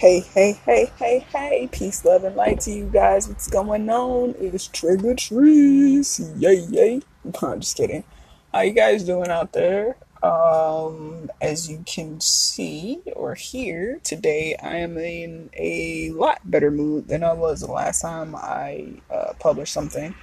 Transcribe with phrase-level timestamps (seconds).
[0.00, 3.28] Hey, hey, hey, hey, hey, peace, love, and light to you guys.
[3.28, 4.34] What's going on?
[4.38, 6.18] It's Trigger Trees.
[6.38, 7.02] Yay, yay.
[7.42, 8.04] I'm just kidding.
[8.50, 9.98] How you guys doing out there?
[10.22, 17.08] Um, as you can see or hear, today I am in a lot better mood
[17.08, 20.14] than I was the last time I uh, published something.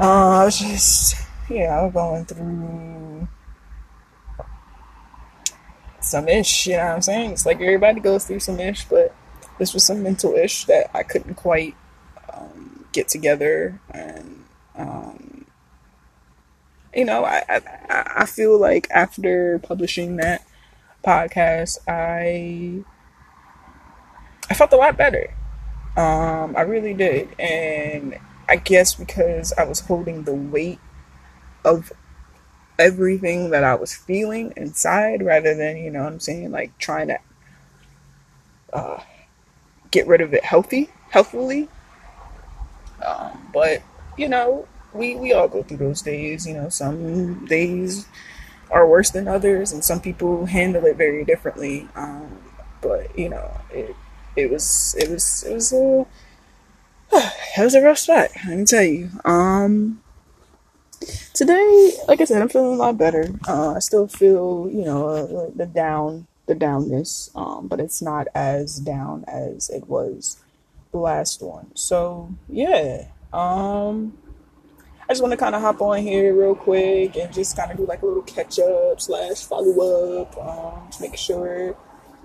[0.00, 1.14] Uh, I was just,
[1.50, 3.28] know, going through
[6.08, 7.32] some ish, you know what I'm saying?
[7.32, 9.14] It's like everybody goes through some ish, but
[9.58, 11.74] this was some mental ish that I couldn't quite
[12.32, 13.80] um, get together.
[13.90, 14.44] And,
[14.76, 15.46] um,
[16.94, 20.46] you know, I, I, I feel like after publishing that
[21.04, 22.84] podcast, I,
[24.50, 25.34] I felt a lot better.
[25.96, 27.38] Um, I really did.
[27.38, 28.18] And
[28.48, 30.80] I guess because I was holding the weight
[31.64, 31.92] of
[32.78, 37.08] everything that I was feeling inside rather than, you know what I'm saying, like trying
[37.08, 37.18] to
[38.72, 39.00] uh,
[39.90, 41.68] get rid of it healthy, healthfully.
[43.04, 43.82] Um, but,
[44.16, 46.46] you know, we, we all go through those days.
[46.46, 48.06] You know, some days
[48.70, 51.88] are worse than others, and some people handle it very differently.
[51.94, 52.38] Um,
[52.80, 53.94] but, you know, it,
[54.36, 56.06] it was, it was, it was a,
[57.12, 59.10] it was a rough spot, let me tell you.
[59.24, 60.02] Um,
[61.34, 63.28] today, like I said, I'm feeling a lot better.
[63.46, 68.78] Uh, I still feel, you know, the down, the downness, um, but it's not as
[68.78, 70.38] down as it was
[70.92, 71.70] the last one.
[71.74, 74.16] So yeah, um,
[75.08, 77.76] I just want to kind of hop on here real quick and just kind of
[77.76, 81.76] do like a little catch up slash follow up, um, to make sure,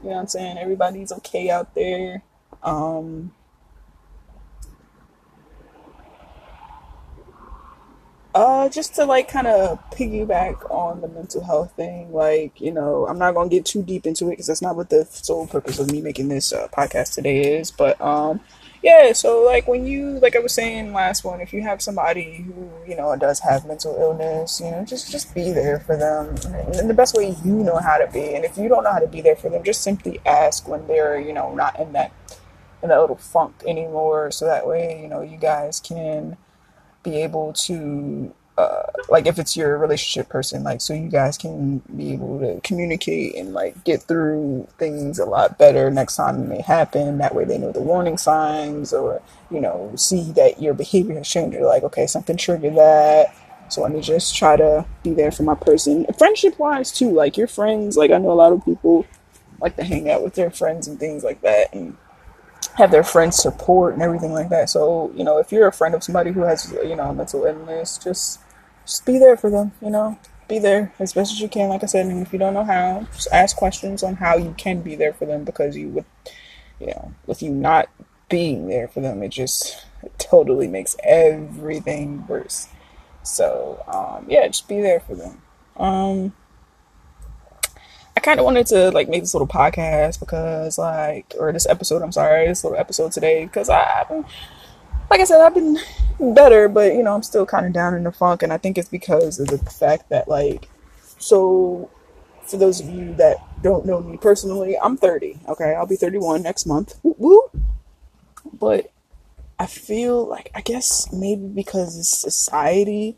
[0.03, 2.23] you know what I'm saying, everybody's okay out there.
[2.61, 3.33] Um,
[8.35, 13.05] Uh, just to like kind of piggyback on the mental health thing, like, you know,
[13.07, 15.77] I'm not gonna get too deep into it because that's not what the sole purpose
[15.77, 17.69] of me making this uh, podcast today is.
[17.69, 18.39] But, um,
[18.81, 22.37] yeah, so like when you, like I was saying last one, if you have somebody
[22.37, 26.35] who, you know, does have mental illness, you know, just, just be there for them
[26.73, 28.33] in the best way you know how to be.
[28.33, 30.87] And if you don't know how to be there for them, just simply ask when
[30.87, 32.11] they're, you know, not in that,
[32.81, 34.31] in that little funk anymore.
[34.31, 36.35] So that way, you know, you guys can,
[37.03, 41.79] be able to uh, like if it's your relationship person like so you guys can
[41.95, 46.47] be able to communicate and like get through things a lot better next time it
[46.47, 47.17] may happen.
[47.17, 51.27] That way they know the warning signs or you know see that your behavior has
[51.27, 51.55] changed.
[51.55, 53.35] They're like okay something triggered that.
[53.69, 56.05] So let me just try to be there for my person.
[56.17, 59.05] Friendship wise too like your friends like i know a lot of people
[59.59, 61.97] like to hang out with their friends and things like that and
[62.75, 64.69] have their friends support and everything like that.
[64.69, 67.97] So, you know, if you're a friend of somebody who has, you know, mental illness,
[67.97, 68.39] just
[68.85, 70.17] just be there for them, you know.
[70.49, 72.65] Be there as best as you can, like I said, and if you don't know
[72.65, 76.05] how, just ask questions on how you can be there for them because you would
[76.83, 77.89] you know, with you not
[78.29, 82.67] being there for them, it just it totally makes everything worse.
[83.23, 85.41] So, um, yeah, just be there for them.
[85.77, 86.33] Um,
[88.23, 92.11] kind of wanted to like make this little podcast because like, or this episode, I'm
[92.11, 94.25] sorry, this little episode today because I've been,
[95.11, 95.77] like I said, I've been
[96.33, 98.77] better, but you know, I'm still kind of down in the funk, and I think
[98.77, 100.69] it's because of the fact that like,
[101.19, 101.89] so
[102.47, 105.39] for those of you that don't know me personally, I'm 30.
[105.49, 106.99] Okay, I'll be 31 next month.
[107.03, 107.63] Woo woo.
[108.51, 108.91] But
[109.59, 113.17] I feel like I guess maybe because it's society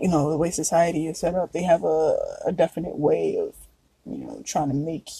[0.00, 2.16] you know the way society is set up they have a,
[2.46, 3.54] a definite way of
[4.06, 5.10] you know trying to make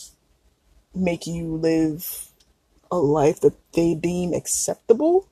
[0.94, 2.30] make you live
[2.90, 5.28] a life that they deem acceptable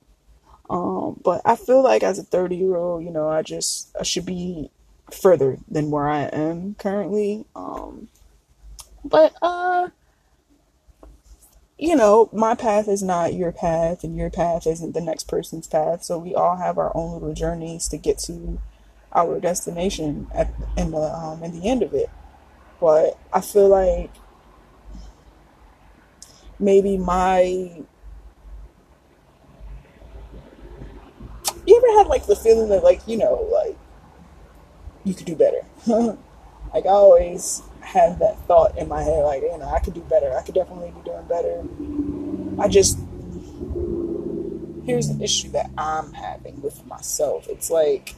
[0.70, 4.02] um, but i feel like as a 30 year old you know i just i
[4.02, 4.70] should be
[5.10, 8.08] further than where i am currently um,
[9.04, 9.88] but uh
[11.78, 15.68] you know, my path is not your path, and your path isn't the next person's
[15.68, 16.02] path.
[16.02, 18.58] So we all have our own little journeys to get to
[19.12, 22.10] our destination at in the um, in the end of it.
[22.80, 24.10] But I feel like
[26.58, 27.42] maybe my
[31.66, 33.76] you ever had like the feeling that like you know like
[35.04, 35.62] you could do better?
[36.74, 40.02] Like i always had that thought in my head like you know i could do
[40.02, 40.36] better.
[40.36, 41.64] I could definitely be doing better.
[42.62, 42.98] I just
[44.84, 47.46] here's an issue that i'm having with myself.
[47.48, 48.14] It's like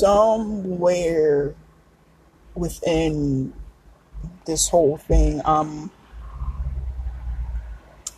[0.00, 1.54] somewhere
[2.54, 3.52] within
[4.46, 5.90] this whole thing, um,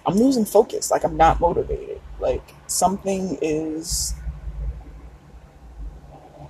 [0.06, 0.90] I'm losing focus.
[0.90, 2.00] Like I'm not motivated.
[2.20, 4.14] Like something is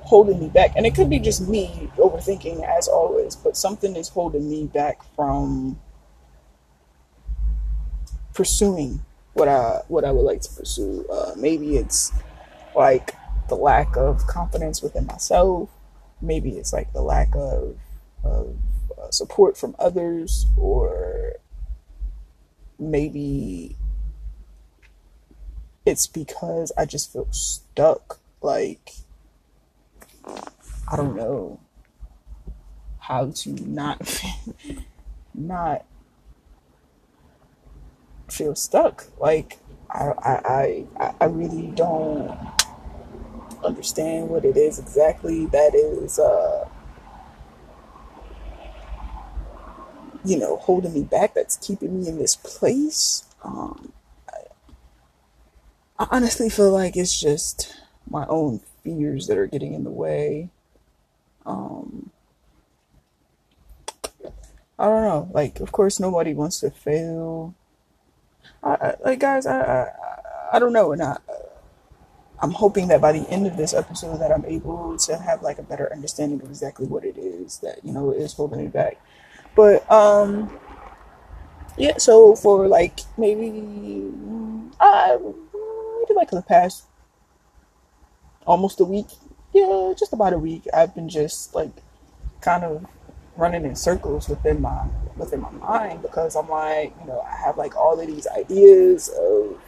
[0.02, 0.73] holding me back.
[0.76, 5.00] And it could be just me overthinking as always, but something is holding me back
[5.17, 5.81] from
[8.35, 9.00] pursuing
[9.35, 11.06] what I what I would like to pursue.
[11.11, 12.12] Uh, maybe it's
[12.76, 13.14] like
[13.52, 15.69] the lack of confidence within myself.
[16.22, 17.76] Maybe it's like the lack of,
[18.25, 18.56] of
[18.99, 21.34] uh, support from others, or
[22.78, 23.76] maybe
[25.84, 28.20] it's because I just feel stuck.
[28.40, 28.93] Like,
[30.90, 31.60] I don't know
[33.00, 34.25] how to not,
[35.34, 35.84] not
[38.31, 39.04] feel stuck.
[39.20, 39.58] Like,
[39.90, 42.62] I, I, I, I really don't
[43.64, 46.69] understand what it is exactly that is, uh,
[50.25, 53.25] you know, holding me back, that's keeping me in this place.
[53.43, 53.93] Um,
[55.99, 57.76] I honestly feel like it's just
[58.09, 60.49] my own fears that are getting in the way.
[61.47, 62.11] Um,
[64.79, 65.31] I don't know.
[65.32, 67.55] Like, of course, nobody wants to fail.
[68.62, 69.87] I, I like, guys, I, I,
[70.55, 71.19] I don't know, and I,
[72.43, 75.59] I'm hoping that by the end of this episode, that I'm able to have like
[75.59, 79.00] a better understanding of exactly what it is that you know is holding me back.
[79.55, 80.50] But um,
[81.79, 81.99] yeah.
[81.99, 84.11] So for like maybe,
[84.81, 86.85] I maybe like the past
[88.45, 89.06] almost a week.
[89.55, 90.65] Yeah, just about a week.
[90.75, 91.71] I've been just like
[92.41, 92.85] kind of
[93.37, 94.87] running in circles within my
[95.17, 99.09] within my mind because I'm like, you know, I have like all of these ideas
[99.11, 99.61] of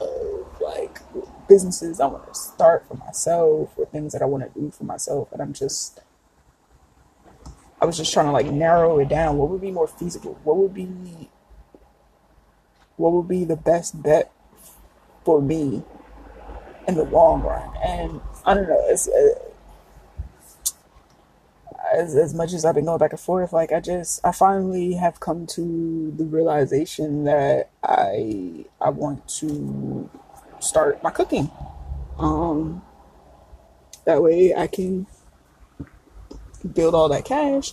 [0.00, 1.00] of like
[1.48, 4.84] businesses I want to start for myself or things that I want to do for
[4.84, 6.00] myself and I'm just
[7.80, 9.36] I was just trying to like narrow it down.
[9.36, 10.38] What would be more feasible?
[10.44, 11.28] What would be
[12.96, 14.30] what would be the best bet
[15.24, 15.82] for me
[16.86, 17.70] in the long run.
[17.82, 19.34] And I don't know, it's, uh,
[21.94, 24.94] as, as much as I've been going back and forth, like I just, I finally
[24.94, 30.10] have come to the realization that I, I want to
[30.64, 31.50] start my cooking.
[32.18, 32.82] Um,
[34.04, 35.06] that way I can
[36.72, 37.72] build all that cash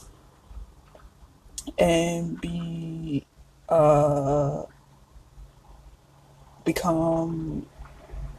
[1.77, 3.25] and be,
[3.69, 4.63] uh,
[6.65, 7.65] become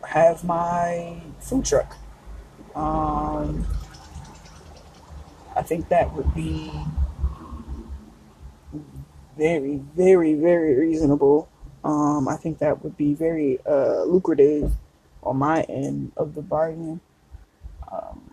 [0.07, 1.97] have my food truck.
[2.75, 3.67] Um,
[5.57, 6.73] I think that would be
[9.37, 11.49] very, very, very reasonable.
[11.85, 14.73] Um, I think that would be very uh, lucrative
[15.23, 17.01] on my end of the bargain.
[17.91, 18.33] Um,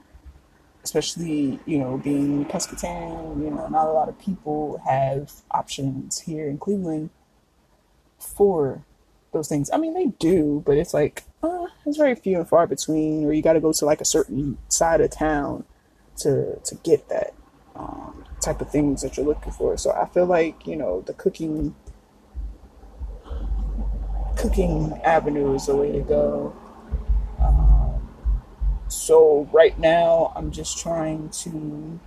[0.84, 6.48] especially, you know, being pescatarian, you know, not a lot of people have options here
[6.48, 7.10] in Cleveland
[8.18, 8.84] for
[9.32, 9.70] those things.
[9.72, 13.34] I mean, they do, but it's like uh, it's very few and far between, or
[13.34, 15.66] you got to go to like a certain side of town
[16.18, 17.34] to to get that
[17.76, 19.78] um, type of things that you're looking for.
[19.78, 21.76] So I feel like you know the cooking
[24.40, 26.56] cooking avenue is the way to go.
[27.42, 28.10] Um,
[28.88, 32.00] so right now, I'm just trying to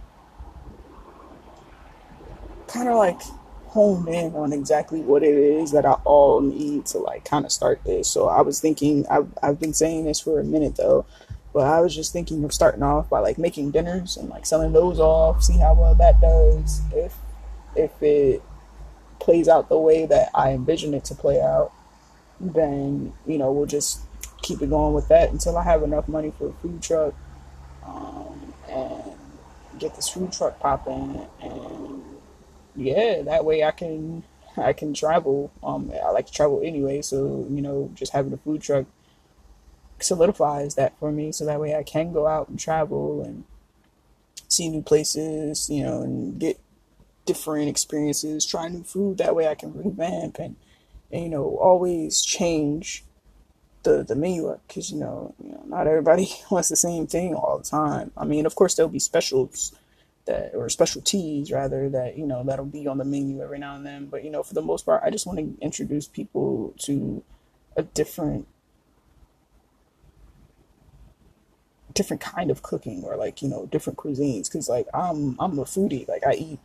[2.68, 3.20] kind of like
[3.66, 7.52] hone in on exactly what it is that I all need to like kind of
[7.52, 8.08] start this.
[8.08, 11.04] So I was thinking, I've, I've been saying this for a minute though,
[11.52, 14.72] but I was just thinking of starting off by like making dinners and like selling
[14.72, 16.80] those off, see how well that does.
[16.94, 17.14] If,
[17.76, 18.42] if it
[19.20, 21.72] plays out the way that I envision it to play out,
[22.42, 24.00] then, you know, we'll just
[24.42, 27.14] keep it going with that until I have enough money for a food truck
[27.86, 29.02] um, and
[29.78, 32.02] get this food truck popping and
[32.74, 34.24] yeah, that way I can
[34.56, 35.50] I can travel.
[35.62, 38.86] Um, I like to travel anyway, so you know, just having a food truck
[40.00, 41.32] solidifies that for me.
[41.32, 43.44] So that way I can go out and travel and
[44.48, 46.58] see new places, you know, and get
[47.24, 49.18] different experiences, try new food.
[49.18, 50.56] That way I can revamp and,
[51.12, 53.04] you know always change
[53.82, 57.34] the the menu up because you know you know not everybody wants the same thing
[57.34, 58.10] all the time.
[58.16, 59.72] I mean, of course there'll be specials
[60.24, 63.84] that or specialties rather that you know that'll be on the menu every now and
[63.84, 64.06] then.
[64.06, 67.22] But you know for the most part i just want to introduce people to
[67.76, 68.46] a different
[71.94, 74.48] different kind of cooking or like you know different cuisines.
[74.48, 76.08] Because like i'm i'm a foodie.
[76.08, 76.60] Like i eat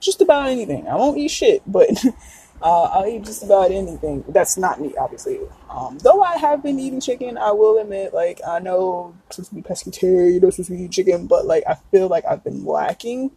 [0.00, 0.88] just about anything.
[0.88, 1.88] I won't eat shit but
[2.62, 4.24] Uh, I'll eat just about anything.
[4.28, 5.40] That's not me, obviously.
[5.68, 9.48] Um, though I have been eating chicken, I will admit, like, I know I'm supposed
[9.50, 12.44] to be pescatarian, you're supposed to be eating chicken, but, like, I feel like I've
[12.44, 13.32] been lacking,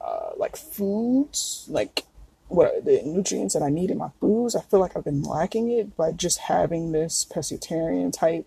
[0.00, 2.04] uh, like, foods, like,
[2.52, 4.54] what the nutrients that I need in my foods.
[4.54, 8.46] I feel like I've been lacking it by just having this pescatarian type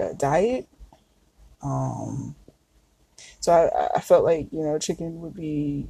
[0.00, 0.68] uh, diet.
[1.62, 2.34] Um,
[3.40, 5.88] so I, I felt like you know chicken would be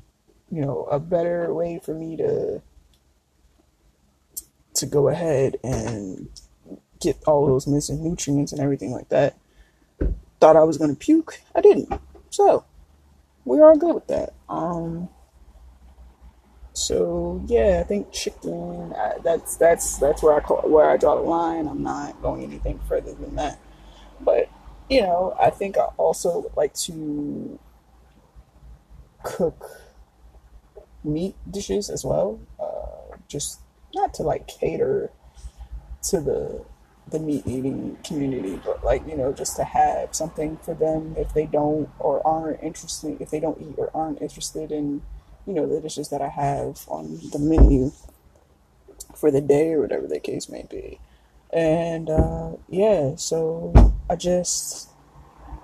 [0.53, 2.61] you know a better way for me to
[4.75, 6.29] to go ahead and
[7.01, 9.37] get all those missing nutrients and everything like that.
[10.41, 11.93] Thought I was gonna puke, I didn't.
[12.31, 12.65] So
[13.45, 14.35] we're all good with that.
[14.49, 15.09] Um,
[16.75, 18.93] so yeah, I think chicken.
[18.93, 21.67] Uh, that's that's that's where I call where I draw the line.
[21.67, 23.59] I'm not going anything further than that.
[24.21, 24.51] But
[24.91, 27.59] you know, I think I also would like to
[29.23, 29.92] cook
[31.05, 32.41] meat dishes as well.
[32.61, 33.61] Uh, just
[33.95, 35.11] not to like cater
[36.03, 36.65] to the
[37.11, 41.35] the meat eating community, but like you know, just to have something for them if
[41.35, 45.03] they don't or aren't interested, if they don't eat or aren't interested in
[45.47, 47.93] you know, the dishes that I have on the menu
[49.15, 51.01] for the day or whatever the case may be.
[51.53, 54.89] And uh, yeah, so I just,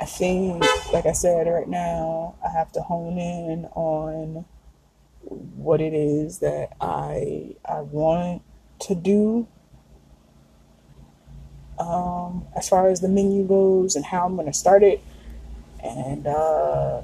[0.01, 4.45] I think, like I said, right now, I have to hone in on
[5.29, 8.43] what it is that I I want
[8.81, 9.47] to do
[11.79, 15.03] um, as far as the menu goes and how I'm going to start it.
[15.83, 17.03] And uh,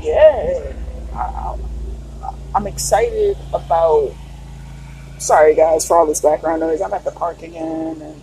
[0.00, 0.72] yeah,
[1.14, 1.56] I,
[2.54, 4.12] am excited about.
[5.18, 6.80] Sorry, guys, for all this background noise.
[6.80, 8.22] I'm at the park again, and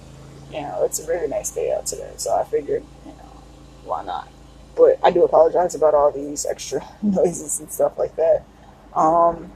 [0.50, 2.14] you know it's a very nice day out today.
[2.16, 3.44] So I figured, you know,
[3.84, 4.30] why not?
[4.76, 8.44] But I do apologize about all these extra noises and stuff like that.
[8.94, 9.52] Um,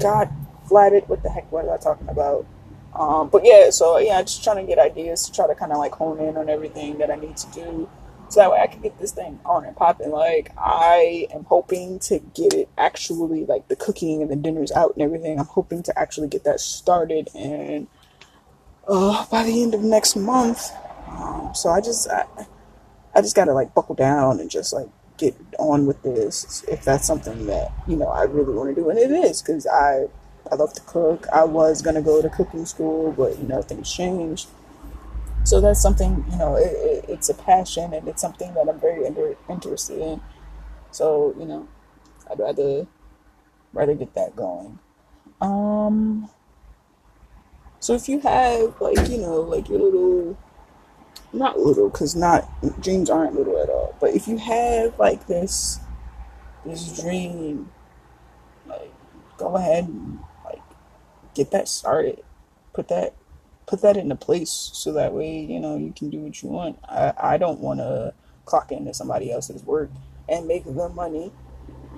[0.00, 0.30] God,
[0.68, 1.08] flatted.
[1.08, 1.50] What the heck?
[1.50, 2.46] What am I talking about?
[2.94, 5.78] Um, but yeah, so yeah, just trying to get ideas to try to kind of
[5.78, 7.88] like hone in on everything that I need to do
[8.28, 10.10] so that way I can get this thing on and popping.
[10.10, 14.94] Like I am hoping to get it actually like the cooking and the dinners out
[14.94, 15.38] and everything.
[15.38, 17.86] I'm hoping to actually get that started and
[18.88, 20.70] uh, by the end of next month.
[21.08, 22.26] Um, so I just I,
[23.14, 27.06] I just gotta like buckle down and just like get on with this if that's
[27.06, 30.06] something that you know I really want to do, and it is because I
[30.50, 31.26] I love to cook.
[31.32, 34.48] I was gonna go to cooking school, but you know things changed.
[35.44, 38.80] So that's something, you know, it, it, it's a passion and it's something that I'm
[38.80, 40.20] very inter- interested in.
[40.90, 41.68] So, you know,
[42.30, 42.86] I'd rather
[43.72, 44.78] rather get that going.
[45.40, 46.30] Um
[47.78, 50.36] so if you have like, you know, like your little
[51.32, 52.48] not little cuz not
[52.80, 55.80] dreams aren't little at all, but if you have like this
[56.64, 57.70] this dream
[58.68, 58.92] like
[59.36, 60.62] go ahead and like
[61.34, 62.22] get that started.
[62.72, 63.14] Put that
[63.66, 66.78] put that into place so that way you know you can do what you want
[66.88, 68.14] i, I don't want to
[68.44, 69.90] clock into somebody else's work
[70.28, 71.32] and make the money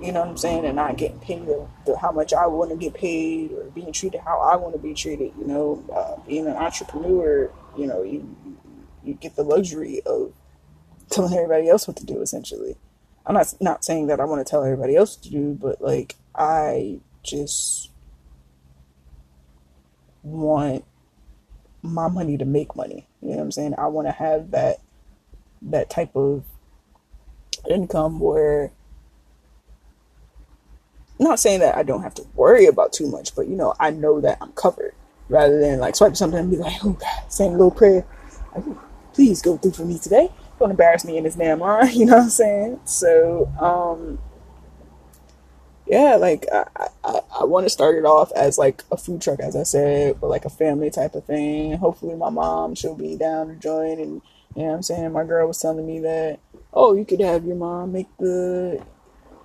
[0.01, 2.71] you know what i'm saying and not getting paid the, the how much i want
[2.71, 6.17] to get paid or being treated how i want to be treated you know uh,
[6.27, 8.37] being an entrepreneur you know you
[9.05, 10.33] you get the luxury of
[11.11, 12.77] telling everybody else what to do essentially
[13.27, 16.17] i'm not not saying that i want to tell everybody else to do but like
[16.35, 17.91] i just
[20.23, 20.85] want
[21.83, 23.07] my money to make money.
[23.23, 23.75] You know what I'm saying?
[23.79, 24.79] I want to have that
[25.63, 26.45] that type of
[27.69, 28.71] income where
[31.19, 33.91] not saying that I don't have to worry about too much, but you know, I
[33.91, 34.95] know that I'm covered
[35.29, 38.07] rather than like swipe something and be like, oh God, saying a little prayer.
[39.19, 40.31] Please go through for me today.
[40.61, 42.81] Don't embarrass me in this damn line, you know what I'm saying?
[42.85, 44.21] So, um,
[45.89, 46.67] yeah, like I,
[47.03, 50.21] I, I want to start it off as like a food truck, as I said,
[50.21, 51.73] but like a family type of thing.
[51.79, 54.23] Hopefully, my mom she'll be down to join, and
[54.55, 55.13] you know what I'm saying.
[55.13, 56.39] My girl was telling me that
[56.73, 58.85] oh, you could have your mom make the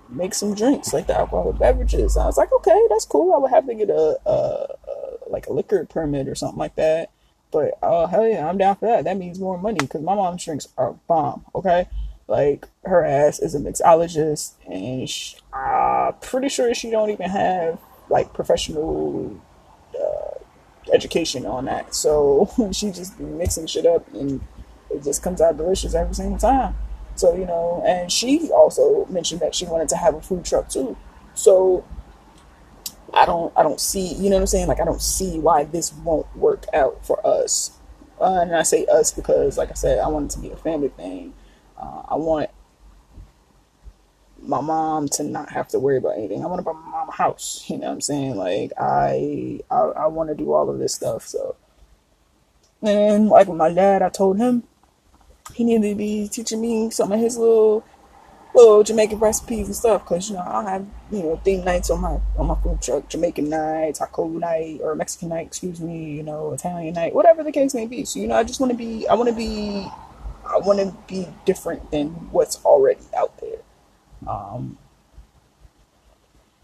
[0.08, 2.16] make some drinks like the alcoholic beverages.
[2.16, 3.34] I was like, okay, that's cool.
[3.34, 6.76] I would have to get a, a, a like a liquor permit or something like
[6.76, 7.10] that.
[7.54, 9.04] But oh hell yeah, I'm down for that.
[9.04, 11.44] That means more money because my mom's drinks are bomb.
[11.54, 11.86] Okay,
[12.26, 17.78] like her ass is a mixologist, and she, I'm pretty sure she don't even have
[18.10, 19.40] like professional
[19.96, 20.38] uh,
[20.92, 21.94] education on that.
[21.94, 24.40] So she just be mixing shit up, and
[24.90, 26.74] it just comes out delicious every single time.
[27.14, 30.68] So you know, and she also mentioned that she wanted to have a food truck
[30.68, 30.96] too.
[31.34, 31.84] So
[33.14, 34.68] I don't, I don't see, you know what I'm saying?
[34.68, 37.78] Like I don't see why this won't work out for us.
[38.20, 40.56] Uh, and I say us because, like I said, I want it to be a
[40.56, 41.34] family thing.
[41.76, 42.50] Uh, I want
[44.46, 46.42] my mom to not have to worry about anything.
[46.42, 47.64] I want to buy my mom a house.
[47.68, 48.36] You know what I'm saying?
[48.36, 51.26] Like I I, I want to do all of this stuff.
[51.26, 51.56] So
[52.82, 54.64] and like with my dad, I told him
[55.54, 57.84] he needed to be teaching me some of his little
[58.54, 60.04] little Jamaican recipes and stuff.
[60.06, 63.08] Cause you know I'll have you know theme nights on my on my food truck,
[63.08, 66.12] Jamaican night, taco night, or Mexican night, excuse me.
[66.12, 68.04] You know Italian night, whatever the case may be.
[68.04, 69.88] So you know I just want to be I want to be
[70.46, 73.58] I want to be different than what's already out there.
[74.26, 74.78] Um,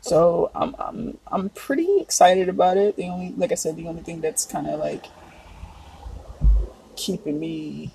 [0.00, 2.96] so I'm I'm I'm pretty excited about it.
[2.96, 5.06] The only like I said, the only thing that's kind of like
[6.96, 7.92] keeping me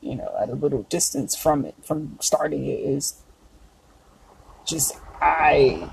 [0.00, 3.22] you know at a little distance from it from starting it is
[4.66, 5.90] just I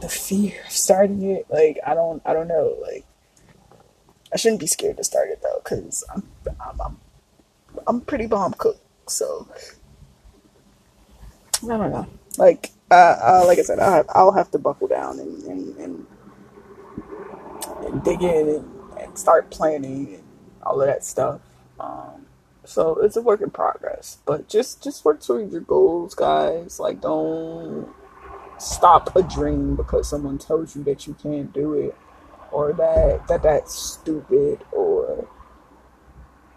[0.00, 3.04] the fear of starting it like I don't I don't know like
[4.32, 6.28] I shouldn't be scared to start it though cuz I'm,
[6.60, 6.98] I'm I'm
[7.86, 9.48] I'm pretty bomb cook so
[11.62, 15.18] I don't know like uh, uh, like I said, I, I'll have to buckle down
[15.18, 16.06] and, and, and,
[17.86, 20.22] and dig in and, and, start planning and
[20.62, 21.40] all of that stuff.
[21.80, 22.26] Um,
[22.64, 26.80] so it's a work in progress, but just just work towards your goals, guys.
[26.80, 27.88] Like, don't
[28.58, 31.96] stop a dream because someone tells you that you can't do it,
[32.52, 35.28] or that that that's stupid, or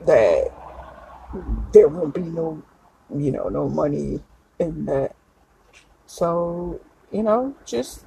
[0.06, 0.52] that
[1.74, 2.64] there won't be no,
[3.14, 4.22] you know, no money
[4.60, 5.16] in that.
[6.06, 6.80] So,
[7.12, 8.06] you know, just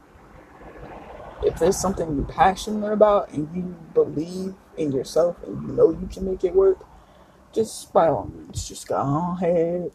[1.42, 6.09] if there's something you're passionate about and you believe in yourself and you know you
[6.11, 6.78] can make it work,
[7.52, 8.97] just by all means, just go
[9.37, 9.90] ahead,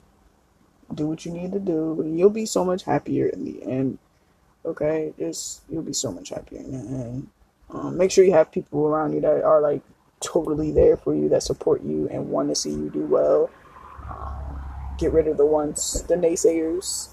[0.94, 3.98] do what you need to do, and you'll be so much happier in the end.
[4.66, 7.28] Okay, just you'll be so much happier in the end.
[7.70, 9.82] Um, make sure you have people around you that are like
[10.20, 13.50] totally there for you, that support you and want to see you do well.
[14.10, 14.60] Um,
[14.98, 17.10] get rid of the ones, the naysayers,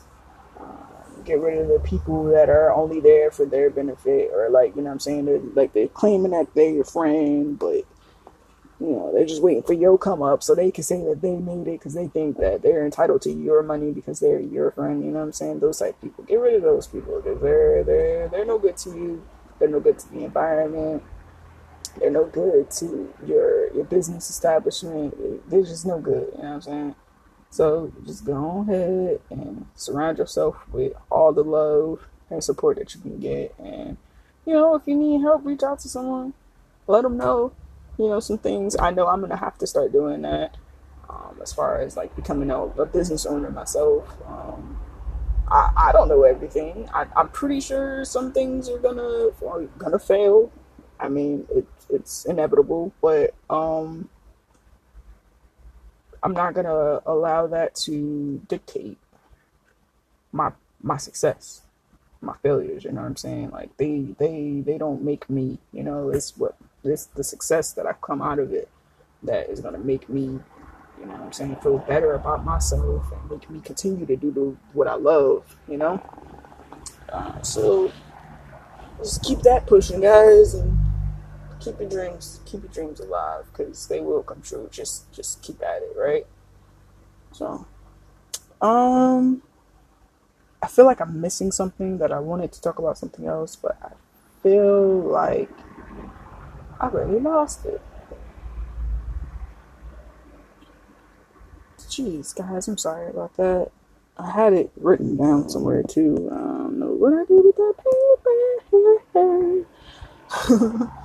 [1.25, 4.83] get rid of the people that are only there for their benefit or like you
[4.83, 7.85] know what I'm saying they're like they're claiming that they're your friend but
[8.83, 11.37] you know they're just waiting for your come up so they can say that they
[11.37, 15.05] made it because they think that they're entitled to your money because they're your friend
[15.05, 15.61] you know what I'm saying?
[15.61, 16.25] Those type of people.
[16.25, 19.23] Get rid of those people because they're they're they're no good to you.
[19.59, 21.03] They're no good to the environment.
[21.99, 25.51] They're no good to your your business establishment.
[25.51, 26.95] They're just no good you know what I'm saying?
[27.53, 33.01] So just go ahead and surround yourself with all the love and support that you
[33.03, 33.55] can get.
[33.59, 33.99] And,
[34.47, 36.33] you know, if you need help, reach out to someone.
[36.87, 37.53] Let them know,
[38.03, 38.77] you know, some things.
[38.79, 40.57] I know I'm to have to start doing that
[41.09, 44.17] um, as far as like becoming a, a business owner myself.
[44.27, 44.79] Um,
[45.49, 46.89] I, I don't know everything.
[46.93, 50.51] I, I'm pretty sure some things are gonna are gonna fail.
[50.99, 54.09] I mean, it, it's inevitable, but um,
[56.23, 58.99] I'm not gonna allow that to dictate
[60.33, 60.51] my
[60.83, 61.63] my success,
[62.21, 62.83] my failures.
[62.83, 63.51] You know what I'm saying?
[63.51, 65.59] Like they they they don't make me.
[65.73, 68.69] You know, it's what it's the success that I've come out of it
[69.23, 70.41] that is gonna make me.
[70.99, 71.57] You know what I'm saying?
[71.57, 75.57] Feel better about myself and make me continue to do the, what I love.
[75.69, 76.03] You know.
[77.13, 77.93] Uh, so
[78.99, 80.79] just keep that pushing, guys, and
[81.63, 85.63] keep your dreams keep your dreams alive because they will come true just just keep
[85.63, 86.27] at it right
[87.31, 87.67] so
[88.61, 89.43] um
[90.63, 93.79] i feel like i'm missing something that i wanted to talk about something else but
[93.83, 93.91] i
[94.43, 95.51] feel like
[96.83, 97.81] i really lost it
[101.79, 103.71] jeez guys i'm sorry about that
[104.19, 107.75] i had it written down somewhere too i don't know what i did with that
[107.79, 108.03] paper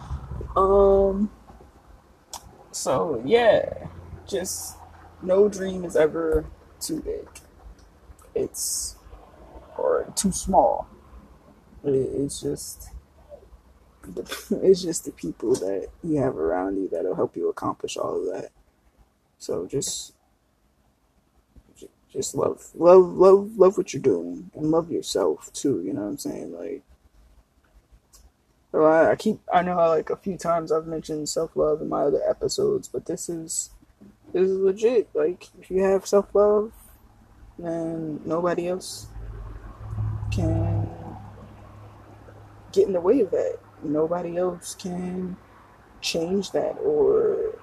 [0.58, 1.30] Um.
[2.72, 3.88] So yeah,
[4.28, 4.78] just
[5.22, 6.46] no dream is ever
[6.80, 7.28] too big.
[8.34, 8.96] It's
[9.78, 10.88] or too small.
[11.84, 12.90] it's just
[14.64, 18.34] it's just the people that you have around you that'll help you accomplish all of
[18.34, 18.52] that.
[19.38, 20.14] So just
[22.12, 26.08] just love love love love what you're doing and love yourself too, you know what
[26.08, 26.54] I'm saying?
[26.54, 26.84] Like
[28.72, 31.90] so I, I keep I know like a few times I've mentioned self love in
[31.90, 33.72] my other episodes, but this is
[34.34, 35.10] this is legit.
[35.14, 36.74] Like if you have self love,
[37.58, 39.08] then nobody else
[40.32, 40.90] can
[42.72, 43.58] get in the way of that.
[43.84, 45.38] Nobody else can
[46.02, 47.56] change that or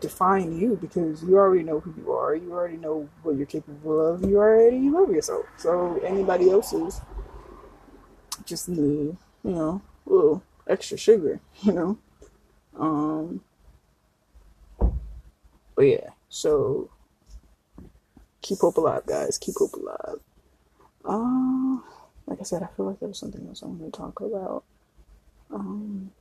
[0.00, 2.34] define you because you already know who you are.
[2.34, 4.24] You already know what you're capable of.
[4.24, 5.46] You already love yourself.
[5.56, 7.00] So anybody else's
[8.44, 11.98] just need, you know, a little extra sugar, you know.
[12.78, 13.42] Um,
[15.74, 16.90] but yeah, so
[18.42, 19.38] keep hope alive, guys.
[19.38, 20.20] Keep hope alive.
[21.04, 21.78] Uh,
[22.30, 24.62] like I said, I feel like there was something else I wanted to talk about.
[25.52, 26.12] Um,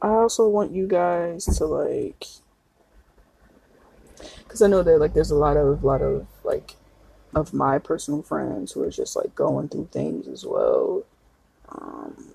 [0.00, 2.26] I also want you guys to like,
[4.44, 6.76] because I know that like there's a lot of lot of like
[7.34, 11.02] of my personal friends who are just like going through things as well.
[11.68, 12.28] Um,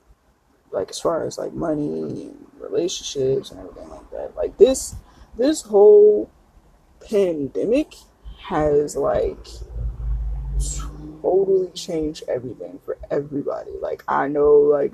[0.72, 4.36] like as far as like money and relationships and everything like that.
[4.36, 4.96] Like this
[5.38, 6.30] this whole
[7.00, 7.94] pandemic
[8.40, 9.48] has like
[11.22, 13.72] totally changed everything for everybody.
[13.82, 14.94] Like I know like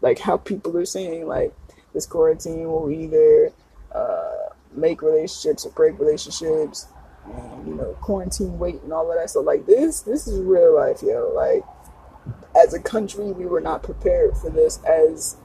[0.00, 1.54] like how people are saying like
[1.92, 3.52] this quarantine will either
[3.94, 6.86] uh, make relationships or break relationships
[7.26, 9.30] and you know quarantine weight and all of that.
[9.30, 11.32] Stuff like this this is real life yo.
[11.34, 11.64] Like
[12.56, 15.36] as a country we were not prepared for this as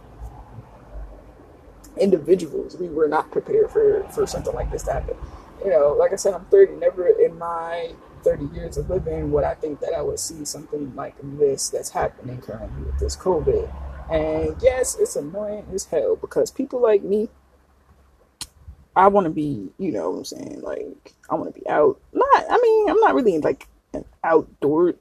[1.97, 2.77] individuals.
[2.77, 5.17] We were not prepared for for something like this to happen
[5.63, 7.91] you know like i said i'm 30 never in my
[8.23, 11.89] 30 years of living would i think that i would see something like this that's
[11.89, 13.71] happening currently with this covid
[14.11, 17.29] and yes it's annoying as hell because people like me
[18.95, 20.61] I want to be, you know what I'm saying?
[20.61, 21.99] Like, I want to be out.
[22.11, 24.95] Not, I mean, I'm not really like an outdoor.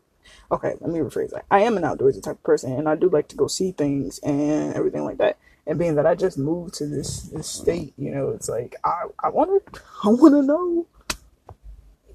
[0.53, 1.45] Okay, let me rephrase that.
[1.51, 4.21] I am an outdoorsy type of person, and I do like to go see things
[4.21, 5.39] and everything like that.
[5.71, 9.05] And being that I just moved to this this state, you know, it's like I
[9.21, 10.89] I want to I want to know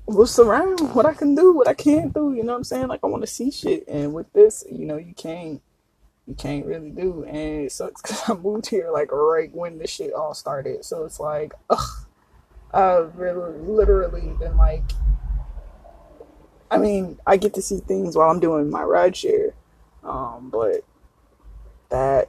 [0.04, 2.34] what's around, what I can do, what I can't do.
[2.34, 2.90] You know what I'm saying?
[2.90, 5.62] Like I want to see shit, and with this, you know, you can't
[6.28, 7.24] you can't really do.
[7.24, 10.84] And it sucks because I moved here like right when the shit all started.
[10.84, 12.08] So it's like, ugh,
[12.74, 14.84] I've really, literally been like,
[16.70, 19.54] I mean, I get to see things while I'm doing my ride share,
[20.04, 20.82] um, but
[21.90, 22.28] that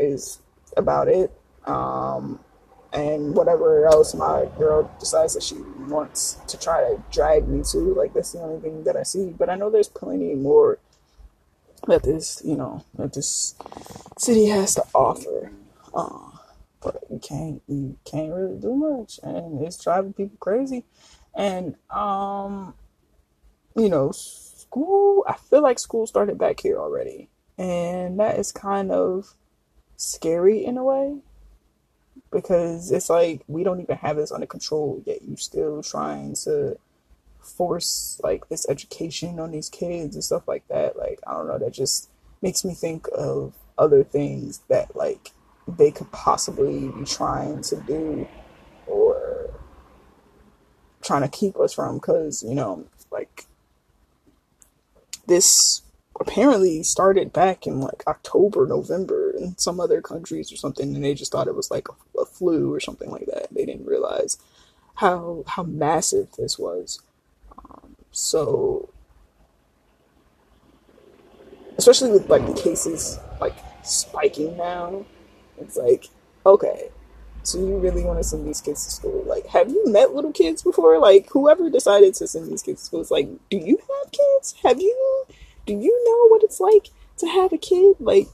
[0.00, 0.40] is
[0.76, 1.32] about it.
[1.66, 2.40] Um,
[2.92, 5.56] and whatever else my girl decides that she
[5.88, 9.30] wants to try to drag me to, like that's the only thing that I see.
[9.30, 10.78] But I know there's plenty more
[11.86, 13.54] that this, you know, that this
[14.16, 15.52] city has to offer.
[15.94, 16.30] Uh,
[16.80, 20.84] but you can't, you can't really do much, and it's driving people crazy.
[21.34, 22.74] And um,
[23.76, 25.24] you know, school.
[25.26, 29.34] I feel like school started back here already, and that is kind of
[29.98, 31.18] scary in a way
[32.30, 35.22] because it's like we don't even have this under control yet.
[35.22, 36.78] you're still trying to
[37.40, 40.96] force like this education on these kids and stuff like that.
[40.96, 42.08] Like I don't know, that just
[42.40, 45.32] makes me think of other things that like
[45.66, 48.26] they could possibly be trying to do
[48.86, 49.50] or
[51.02, 53.46] trying to keep us from because you know like
[55.26, 55.82] this
[56.20, 61.14] apparently started back in like October, November in some other countries or something, and they
[61.14, 63.48] just thought it was like a, a, flu or something like that.
[63.50, 64.38] They didn't realize
[64.96, 67.00] how how massive this was.
[67.58, 68.90] Um, so,
[71.76, 75.04] especially with like the cases like spiking now,
[75.58, 76.06] it's like,
[76.44, 76.90] okay,
[77.48, 79.24] so you really want to send these kids to school?
[79.26, 80.98] Like, have you met little kids before?
[80.98, 84.54] Like, whoever decided to send these kids to school, it's like, do you have kids?
[84.62, 85.24] Have you,
[85.68, 87.96] do you know what it's like to have a kid?
[88.00, 88.26] Like,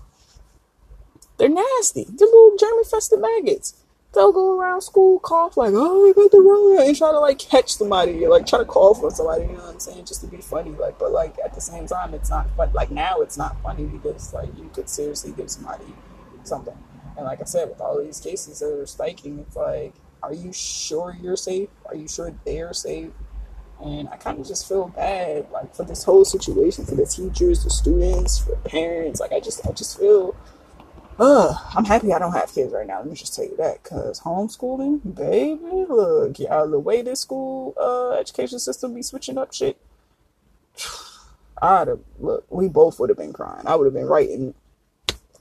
[1.37, 2.07] they're nasty.
[2.09, 6.41] They're little germ infested maggots they'll go around school, cough like, oh, I got the
[6.41, 9.43] Rona, and try to like catch somebody, like try to call for somebody.
[9.43, 10.07] You know what I'm saying?
[10.07, 12.47] Just to be funny, like, but like at the same time, it's not.
[12.57, 15.85] But like now, it's not funny because like you could seriously give somebody
[16.45, 16.77] something.
[17.17, 20.53] And like I said, with all these cases that are spiking, it's like, are you
[20.53, 21.69] sure you're safe?
[21.87, 23.11] Are you sure they're safe?
[23.83, 27.65] And I kind of just feel bad, like for this whole situation, for the teachers,
[27.65, 29.21] the students, for parents.
[29.21, 30.35] Like I just, I just feel
[31.19, 32.99] uh, I'm happy I don't have kids right now.
[32.99, 37.75] Let me just tell you that, cause homeschooling, baby, look, y'all, the way this school
[37.81, 39.79] uh education system be switching up shit,
[41.63, 42.47] I'd have look.
[42.51, 43.67] We both would have been crying.
[43.67, 44.55] I would have been writing,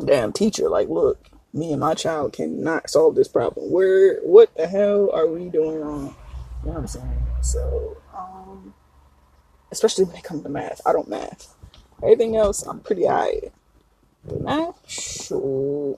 [0.03, 3.71] damn teacher, like, look, me and my child cannot solve this problem.
[3.71, 6.15] Where, what the hell are we doing wrong?
[6.61, 7.25] You know what I'm saying?
[7.41, 8.73] So, um,
[9.71, 11.55] especially when it comes to math, I don't math.
[12.01, 13.51] Everything else, I'm pretty high.
[14.25, 15.97] Not sure.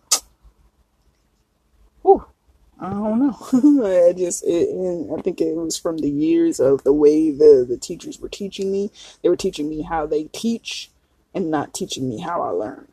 [2.01, 2.25] Whew.
[2.80, 3.80] I don't know.
[4.10, 4.69] I just, it,
[5.17, 8.71] I think it was from the years of the way the, the teachers were teaching
[8.71, 8.91] me.
[9.23, 10.91] They were teaching me how they teach
[11.34, 12.88] and not teaching me how I learn.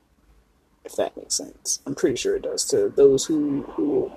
[0.84, 1.80] If that makes sense.
[1.86, 4.08] I'm pretty sure it does to those who, who,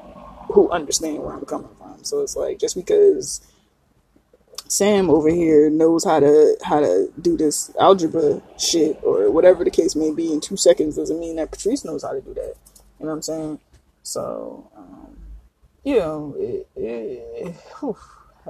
[0.51, 2.03] who understand where I'm coming from.
[2.03, 3.41] So it's like, just because
[4.67, 9.69] Sam over here knows how to how to do this algebra shit or whatever the
[9.69, 12.55] case may be in two seconds doesn't mean that Patrice knows how to do that.
[12.99, 13.59] You know what I'm saying?
[14.01, 15.17] So, um,
[15.83, 17.55] you know, it, it,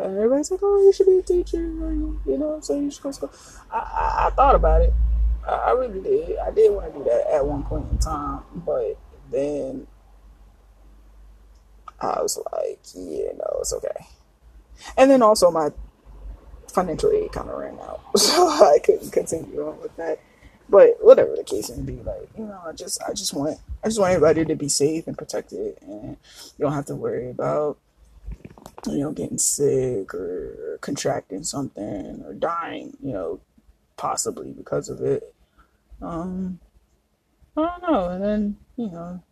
[0.02, 2.84] everybody's like, "Oh, you should be a teacher," or you, know what I'm saying?
[2.84, 3.32] You should go to school.
[3.72, 4.94] I, I, I thought about it.
[5.46, 6.38] I, I really did.
[6.40, 8.98] I did want to do that at one point in time, but
[9.32, 9.88] then
[12.00, 14.08] I was like, yeah, no, it's okay.
[14.98, 15.70] And then also my
[16.76, 20.20] financial aid kind of ran out, so I couldn't continue on with that.
[20.68, 23.88] But whatever the case may be, like you know, I just I just want I
[23.88, 26.18] just want everybody to be safe and protected, and
[26.58, 27.78] you don't have to worry about
[28.88, 33.40] you know getting sick or contracting something or dying, you know,
[33.98, 35.34] possibly because of it.
[36.02, 36.60] Um,
[37.56, 39.24] I don't know, and then you know,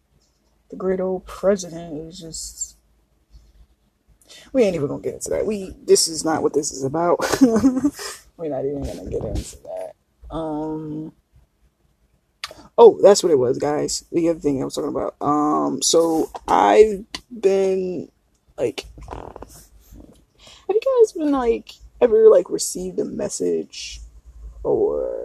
[0.69, 2.77] the great old president is just
[4.51, 5.45] we ain't even gonna get into that.
[5.45, 7.19] We this is not what this is about.
[8.37, 9.93] We're not even gonna get into that.
[10.33, 11.13] Um
[12.75, 14.03] Oh, that's what it was, guys.
[14.11, 15.15] The other thing I was talking about.
[15.21, 17.05] Um so I've
[17.39, 18.09] been
[18.57, 24.01] like have you guys been like ever like received a message
[24.63, 25.22] or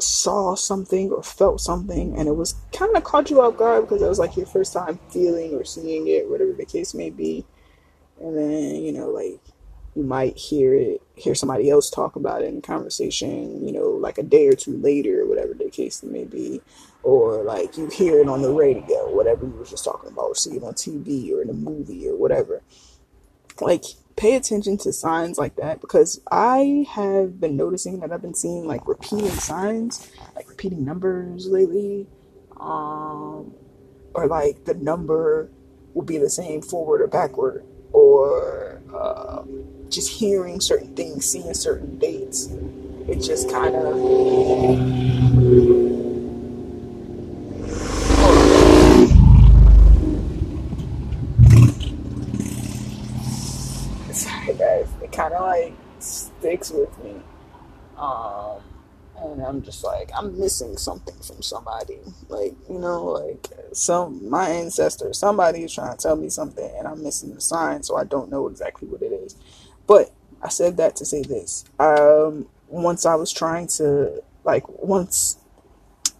[0.00, 4.00] saw something or felt something and it was kind of caught you off guard because
[4.00, 7.44] it was like your first time feeling or seeing it, whatever the case may be.
[8.20, 9.40] And then, you know, like
[9.94, 14.18] you might hear it, hear somebody else talk about it in conversation, you know, like
[14.18, 16.60] a day or two later, whatever the case may be.
[17.02, 20.34] Or like you hear it on the radio, whatever you were just talking about, or
[20.34, 22.62] see it on TV or in a movie or whatever.
[23.60, 23.84] Like
[24.18, 28.66] pay attention to signs like that because I have been noticing that I've been seeing
[28.66, 32.06] like repeating signs, like repeating numbers lately.
[32.58, 33.54] Um,
[34.14, 35.48] or like the number
[35.94, 39.44] will be the same forward or backward, or uh,
[39.88, 42.48] just hearing certain things, seeing certain dates.
[43.06, 43.96] It just kind of
[55.18, 57.16] kind of like sticks with me.
[57.96, 58.60] Um,
[59.20, 61.98] and I'm just like, I'm missing something from somebody.
[62.28, 66.86] Like, you know, like some my ancestor, somebody is trying to tell me something, and
[66.86, 69.34] I'm missing the sign, so I don't know exactly what it is.
[69.86, 70.10] But
[70.42, 71.64] I said that to say this.
[71.80, 75.36] Um, once I was trying to like once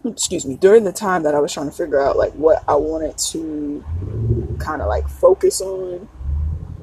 [0.05, 2.75] excuse me during the time that i was trying to figure out like what i
[2.75, 3.83] wanted to
[4.59, 6.07] kind of like focus on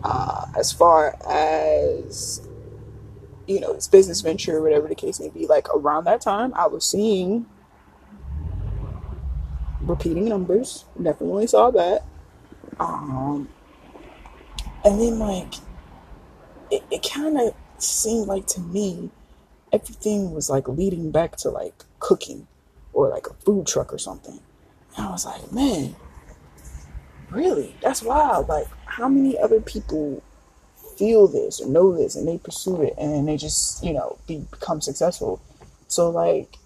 [0.03, 2.47] uh, as far as
[3.47, 5.47] you know this business venture, whatever the case may be.
[5.47, 7.47] Like around that time, I was seeing
[9.81, 10.85] repeating numbers.
[11.01, 12.05] Definitely saw that.
[12.79, 13.49] Um,
[14.85, 15.55] and then like
[16.71, 19.11] it, it kind of seemed like to me
[19.73, 22.47] everything was like leading back to like cooking
[22.93, 24.41] or like a food truck or something.
[24.97, 25.95] And I was like, man,
[27.31, 27.77] really?
[27.83, 28.49] That's wild.
[28.49, 30.23] Like how many other people
[30.97, 34.47] feel this or know this and they pursue it and they just you know be,
[34.51, 35.41] become successful?
[35.89, 36.57] So like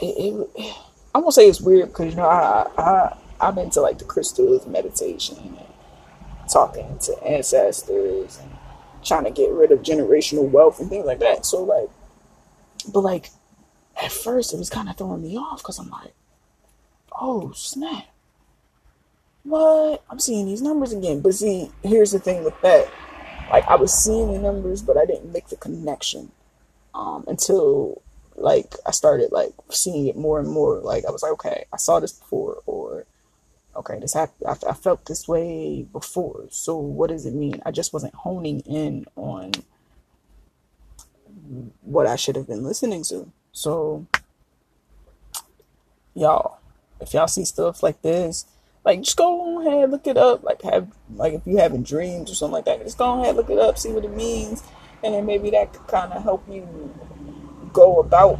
[0.00, 0.76] it, it
[1.14, 4.66] i won't say it's weird because you know i i i'm into like the crystals
[4.66, 5.58] meditation and
[6.48, 8.50] talking to ancestors and
[9.04, 11.44] trying to get rid of generational wealth and things like that.
[11.44, 11.90] So like
[12.92, 13.30] but like
[14.02, 16.12] at first it was kind of throwing me off because i'm like
[17.20, 18.04] oh snap
[19.44, 20.02] what?
[20.10, 21.20] I'm seeing these numbers again.
[21.20, 22.90] But see, here's the thing with that.
[23.50, 26.32] Like I was seeing the numbers, but I didn't make the connection
[26.94, 28.02] um, until
[28.36, 30.80] like I started like seeing it more and more.
[30.80, 33.06] Like I was like, okay, I saw this before, or
[33.76, 34.48] okay, this happened.
[34.48, 36.46] I, I felt this way before.
[36.50, 37.60] So what does it mean?
[37.66, 39.52] I just wasn't honing in on
[41.82, 43.30] what I should have been listening to.
[43.52, 44.06] So
[46.14, 46.58] y'all,
[47.00, 48.46] if y'all see stuff like this
[48.84, 50.42] like just go ahead, look it up.
[50.42, 53.50] Like have like if you having dreams or something like that, just go ahead, look
[53.50, 54.62] it up, see what it means,
[55.02, 56.92] and then maybe that could kind of help you
[57.72, 58.36] go about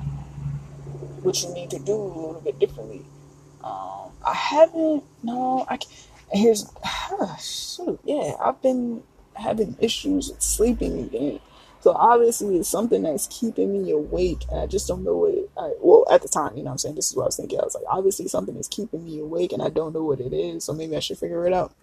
[1.23, 3.05] what you need to do a little bit differently.
[3.63, 5.05] Um, I haven't.
[5.23, 5.79] No, I.
[6.31, 6.71] Here's.
[7.41, 9.03] shoot, yeah, I've been
[9.35, 11.41] having issues with sleeping again.
[11.85, 15.35] So obviously it's something that's keeping me awake, and I just don't know what.
[15.35, 17.27] It, I, well, at the time, you know, what I'm saying this is what I
[17.27, 17.61] was thinking.
[17.61, 20.33] I was like, obviously something is keeping me awake, and I don't know what it
[20.33, 20.65] is.
[20.65, 21.75] So maybe I should figure it out.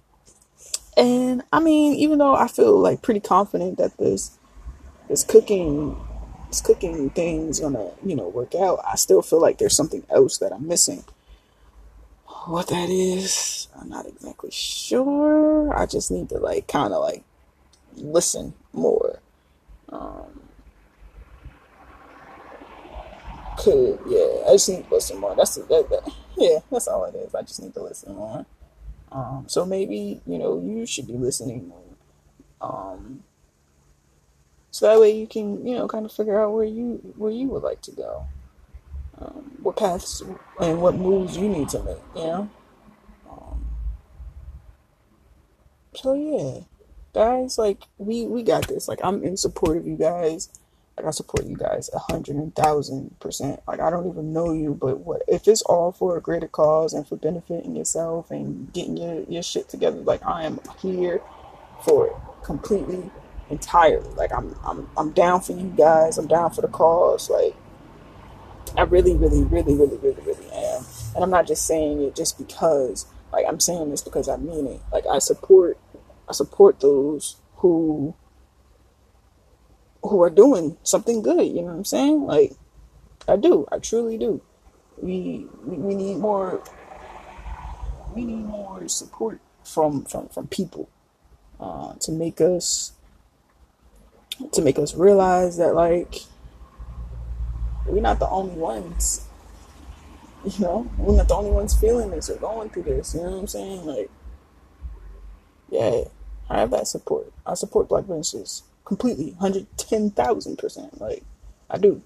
[0.98, 4.40] And I mean, even though I feel like pretty confident that this
[5.08, 5.96] this cooking
[6.48, 10.04] this cooking thing is gonna you know work out, I still feel like there's something
[10.10, 11.04] else that I'm missing.
[12.48, 15.78] What that is, I'm not exactly sure.
[15.78, 17.24] I just need to like kind of like
[17.98, 19.20] listen more
[19.92, 20.42] um,
[23.58, 25.36] could yeah, I just need to listen more.
[25.36, 27.36] That's that, that, yeah, that's all it is.
[27.36, 28.46] I just need to listen more.
[29.12, 31.80] Um, so maybe you know you should be listening more.
[32.62, 33.24] Um,
[34.72, 37.48] so that way you can you know kind of figure out where you where you
[37.50, 38.26] would like to go,
[39.20, 40.24] um, what paths
[40.60, 41.98] and what moves you need to make.
[42.16, 42.50] You know.
[43.30, 43.66] Um,
[45.94, 46.62] so yeah,
[47.14, 48.88] guys, like we we got this.
[48.88, 50.50] Like I'm in support of you guys.
[50.98, 53.62] Like I support you guys a hundred and thousand percent.
[53.68, 56.94] Like I don't even know you, but what if it's all for a greater cause
[56.94, 60.00] and for benefiting yourself and getting your your shit together?
[60.00, 61.22] Like I am here
[61.86, 63.10] for it completely,
[63.50, 64.10] entirely.
[64.16, 66.18] Like I'm I'm I'm down for you guys.
[66.18, 67.30] I'm down for the cause.
[67.30, 67.56] Like
[68.78, 70.84] I really, really, really, really, really, really am.
[71.16, 73.06] And I'm not just saying it just because.
[73.34, 74.82] Like I'm saying this because I mean it.
[74.92, 75.78] Like I support
[76.32, 78.16] I support those who
[80.02, 82.24] who are doing something good, you know what I'm saying?
[82.24, 82.54] Like
[83.28, 83.68] I do.
[83.70, 84.42] I truly do.
[84.96, 86.64] We we, we need more
[88.16, 90.88] we need more support from from from people
[91.60, 92.94] uh, to make us
[94.54, 96.22] to make us realize that like
[97.86, 99.28] we're not the only ones.
[100.44, 103.14] You know, we're not the only ones feeling this or going through this.
[103.14, 103.86] You know what I'm saying?
[103.86, 104.10] Like,
[105.70, 106.06] yeah,
[106.52, 107.32] I have that support.
[107.46, 111.00] I support Black businesses completely, hundred ten thousand percent.
[111.00, 111.24] Like,
[111.70, 112.02] I do,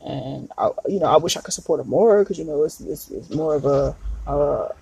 [0.00, 2.80] and I, you know, I wish I could support them more because you know it's,
[2.80, 3.94] it's, it's more of a,
[4.26, 4.74] a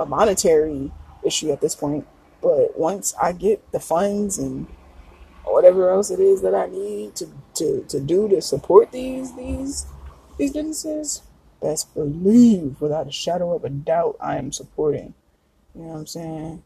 [0.00, 0.90] a monetary
[1.22, 2.06] issue at this point.
[2.40, 4.66] But once I get the funds and
[5.44, 9.86] whatever else it is that I need to, to, to do to support these these
[10.38, 11.22] these businesses,
[11.60, 15.12] best believe without a shadow of a doubt I am supporting.
[15.74, 16.62] You know what I'm saying?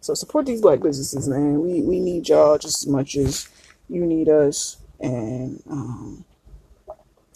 [0.00, 1.60] So support these black businesses, man.
[1.60, 3.48] We we need y'all just as much as
[3.88, 6.24] you need us, and um,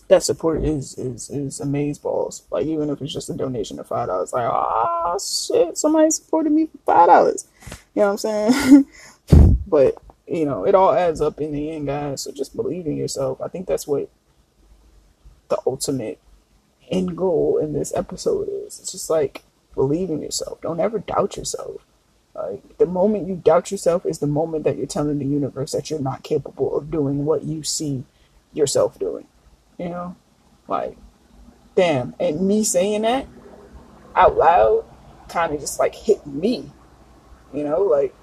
[0.08, 2.44] that support is is is amaze balls.
[2.50, 6.10] Like even if it's just a donation of five dollars, like ah oh, shit, somebody
[6.10, 7.48] supported me for five dollars.
[7.94, 8.86] You know what I'm saying?
[9.66, 9.96] but
[10.26, 12.22] you know, it all adds up in the end, guys.
[12.22, 13.40] So just believe in yourself.
[13.40, 14.08] I think that's what
[15.48, 16.20] the ultimate
[16.90, 18.78] end goal in this episode is.
[18.80, 19.42] It's just like
[19.74, 20.60] believe in yourself.
[20.60, 21.84] Don't ever doubt yourself.
[22.42, 25.90] Like the moment you doubt yourself is the moment that you're telling the universe that
[25.90, 28.04] you're not capable of doing what you see
[28.52, 29.26] yourself doing.
[29.78, 30.16] You know?
[30.66, 30.96] Like
[31.76, 32.14] damn.
[32.18, 33.26] And me saying that
[34.16, 34.84] out loud
[35.28, 36.70] kind of just like hit me.
[37.52, 38.14] You know, like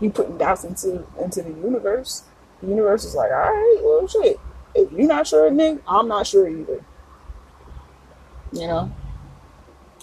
[0.00, 2.24] you putting doubts into into the universe.
[2.60, 4.38] The universe is like, all right, well, shit.
[4.74, 6.84] If you're not sure, Nick, I'm not sure either.
[8.52, 8.92] You know,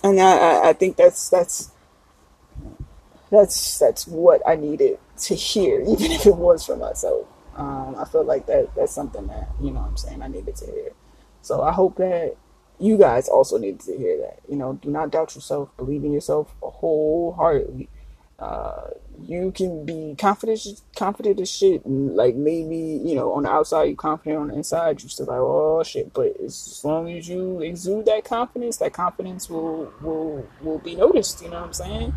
[0.04, 1.72] and I, I think that's that's
[3.32, 7.28] that's that's what I needed to hear, even if it was for myself.
[7.56, 10.66] Um, I feel like that that's something that you know I'm saying I needed to
[10.66, 10.92] hear.
[11.42, 12.36] So I hope that
[12.80, 14.40] you guys also needed to hear that.
[14.50, 15.70] You know, do not doubt yourself.
[15.78, 17.90] Believe in yourself wholeheartedly.
[18.40, 18.90] Uh,
[19.22, 23.84] you can be confident, confident as shit, and like maybe you know on the outside
[23.84, 26.12] you're confident, on the inside you're still like oh shit.
[26.12, 31.42] But as long as you exude that confidence, that confidence will will will be noticed.
[31.44, 32.14] You know what I'm saying?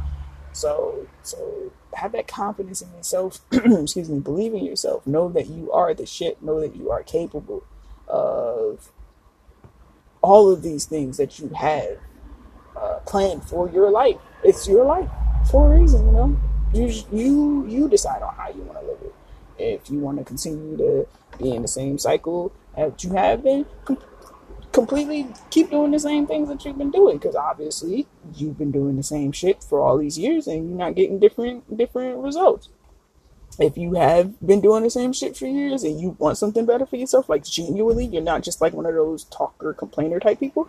[0.55, 3.41] So so have that confidence in yourself.
[3.53, 4.21] excuse me.
[4.21, 5.07] Believe in yourself.
[5.07, 6.43] Know that you are the shit.
[6.43, 7.65] Know that you are capable
[8.09, 8.91] of
[10.23, 11.99] all of these things that you have
[12.77, 14.17] uh, planned for your life.
[14.43, 15.11] It's your life
[15.51, 16.41] for a reason, you know.
[16.73, 19.15] You you you decide on how you want to live it.
[19.59, 21.07] If you want to continue to
[21.39, 23.67] be in the same cycle that you have been,
[24.75, 27.17] completely keep doing the same things that you've been doing.
[27.17, 30.95] Because obviously you've been doing the same shit for all these years, and you're not
[30.95, 32.69] getting different different results.
[33.59, 36.85] If you have been doing the same shit for years and you want something better
[36.85, 40.69] for yourself, like genuinely, you're not just like one of those talker complainer type people.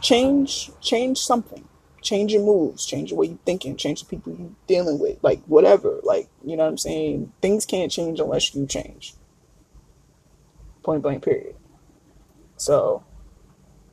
[0.00, 1.68] Change change something
[2.02, 5.42] change your moves, change the way you're thinking, change the people you're dealing with, like
[5.44, 6.00] whatever.
[6.02, 7.32] Like, you know what I'm saying?
[7.42, 9.14] Things can't change unless you change.
[10.82, 11.56] Point blank period.
[12.60, 13.04] So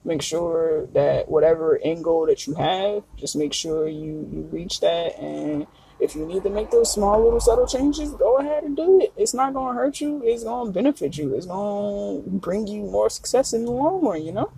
[0.03, 4.80] make sure that whatever end goal that you have, just make sure you, you reach
[4.82, 5.67] that and
[5.99, 9.13] if you need to make those small little subtle changes, go ahead and do it.
[9.17, 13.53] It's not gonna hurt you, it's gonna benefit you, it's gonna bring you more success
[13.53, 14.51] in the long run, you know?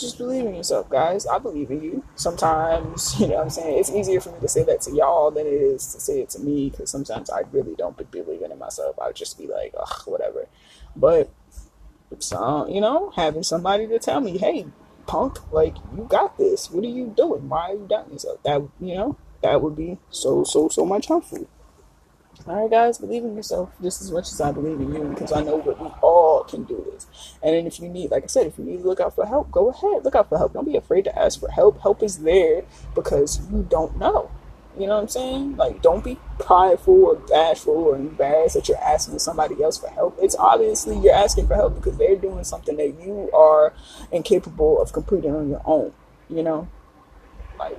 [0.00, 1.26] just believe in yourself, guys.
[1.26, 2.04] I believe in you.
[2.16, 3.78] Sometimes, you know what I'm saying?
[3.78, 6.30] It's easier for me to say that to y'all than it is to say it
[6.30, 8.98] to me because sometimes I really don't believe in myself.
[9.00, 10.48] I would just be like, ugh, whatever.
[10.94, 11.30] But,
[12.22, 14.66] some, you know, having somebody to tell me, hey,
[15.06, 16.70] punk, like, you got this.
[16.70, 17.48] What are you doing?
[17.48, 18.42] Why are you doubting yourself?
[18.42, 21.48] That, you know, that would be so, so, so much helpful.
[22.46, 25.32] All right, guys, believe in yourself just as much as I believe in you because
[25.32, 27.06] I know that we all can do this.
[27.42, 29.26] And then if you need, like I said, if you need to look out for
[29.26, 30.52] help, go ahead, look out for help.
[30.52, 31.80] Don't be afraid to ask for help.
[31.80, 32.62] Help is there
[32.94, 34.30] because you don't know.
[34.78, 35.56] You know what I'm saying?
[35.56, 40.18] Like, don't be prideful or bashful or embarrassed that you're asking somebody else for help.
[40.20, 43.72] It's obviously you're asking for help because they're doing something that you are
[44.12, 45.92] incapable of completing on your own.
[46.28, 46.68] You know,
[47.58, 47.78] like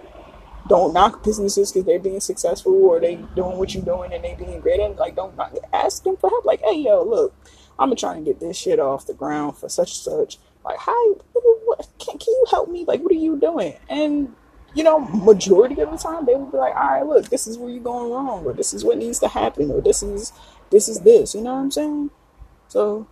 [0.67, 4.35] don't knock businesses because they're being successful or they doing what you're doing and they
[4.35, 7.33] being great and like don't knock, ask them for help like hey yo look
[7.79, 11.13] i'm trying to get this shit off the ground for such and such like hi
[11.65, 14.33] what, can, can you help me like what are you doing and
[14.77, 17.57] you know majority of the time they will be like all right look this is
[17.57, 20.31] where you're going wrong or this is what needs to happen or this is
[20.69, 22.11] this is this you know what i'm saying?
[22.67, 23.07] So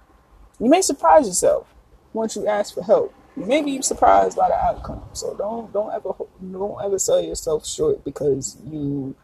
[0.59, 1.73] you may surprise yourself
[2.13, 3.13] once you ask for help.
[3.35, 5.03] You may be surprised by the outcome.
[5.13, 6.11] So don't don't ever
[6.51, 9.15] don't ever sell yourself short because you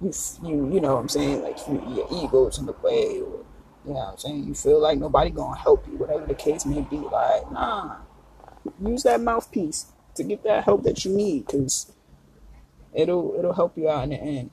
[0.00, 0.12] you
[0.42, 1.42] you you know what I'm saying?
[1.42, 3.44] Like you, your ego's in the way or
[3.84, 4.44] you know what I'm saying?
[4.44, 7.96] You feel like nobody gonna help you whatever the case may be like nah.
[8.80, 11.92] Use that mouthpiece to get that help that you need because
[12.94, 14.50] it'll it'll help you out in the end.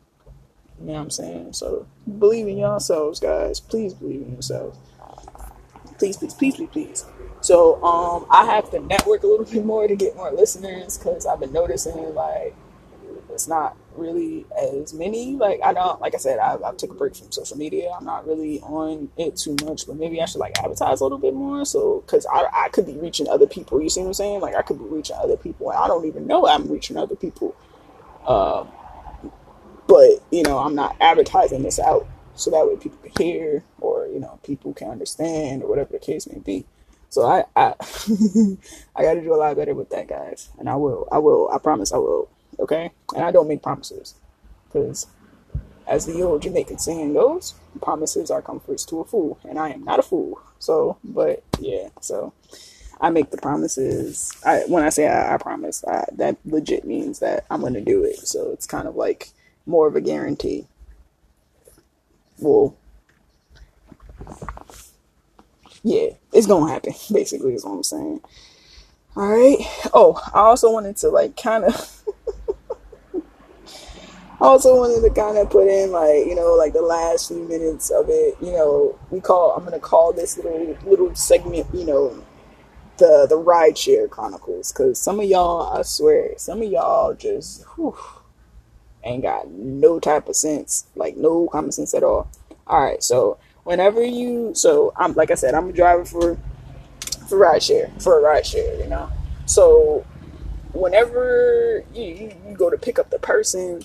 [0.80, 1.54] You know what I'm saying?
[1.54, 1.88] So
[2.20, 3.60] believe in yourselves guys.
[3.60, 4.78] Please believe in yourselves.
[5.98, 7.06] Please please please please please.
[7.42, 11.26] So um, I have to network a little bit more to get more listeners because
[11.26, 12.56] I've been noticing like
[13.40, 15.38] it's not really as many.
[15.38, 17.90] Like I don't, like I said, I, I took a break from social media.
[17.98, 21.18] I'm not really on it too much, but maybe I should like advertise a little
[21.18, 21.64] bit more.
[21.64, 23.82] So because I, I could be reaching other people.
[23.82, 24.42] You see what I'm saying?
[24.42, 27.16] Like I could be reaching other people, and I don't even know I'm reaching other
[27.16, 27.56] people.
[28.28, 28.68] Um,
[29.88, 34.06] but you know, I'm not advertising this out so that way people can hear or
[34.08, 36.66] you know people can understand or whatever the case may be.
[37.08, 37.76] So I I,
[38.98, 41.08] I got to do a lot better with that, guys, and I will.
[41.10, 41.50] I will.
[41.54, 41.94] I promise.
[41.94, 42.30] I will.
[42.60, 44.16] Okay, and I don't make promises
[44.68, 45.08] because,
[45.88, 49.84] as the old Jamaican saying goes, promises are comforts to a fool, and I am
[49.84, 50.40] not a fool.
[50.60, 52.34] So, but yeah, so
[53.00, 54.34] I make the promises.
[54.46, 58.04] I when I say I, I promise, I, that legit means that I'm gonna do
[58.04, 58.18] it.
[58.20, 59.30] So it's kind of like
[59.66, 60.68] more of a guarantee.
[62.40, 62.76] Well,
[65.84, 66.94] yeah, it's gonna happen.
[67.12, 68.22] Basically, is what I'm saying.
[69.16, 69.58] All right.
[69.94, 71.99] Oh, I also wanted to like kind of.
[74.42, 77.46] I also wanted to kind of put in like you know like the last few
[77.48, 78.38] minutes of it.
[78.42, 81.68] You know, we call I'm gonna call this little little segment.
[81.74, 82.24] You know,
[82.98, 87.98] the the rideshare chronicles because some of y'all, I swear, some of y'all just whew,
[89.04, 92.30] ain't got no type of sense, like no common sense at all.
[92.66, 96.38] All right, so whenever you so I'm like I said, I'm a driver for
[97.28, 99.10] for rideshare for a rideshare, you know.
[99.46, 100.06] So
[100.72, 103.82] whenever you, you, you go to pick up the person,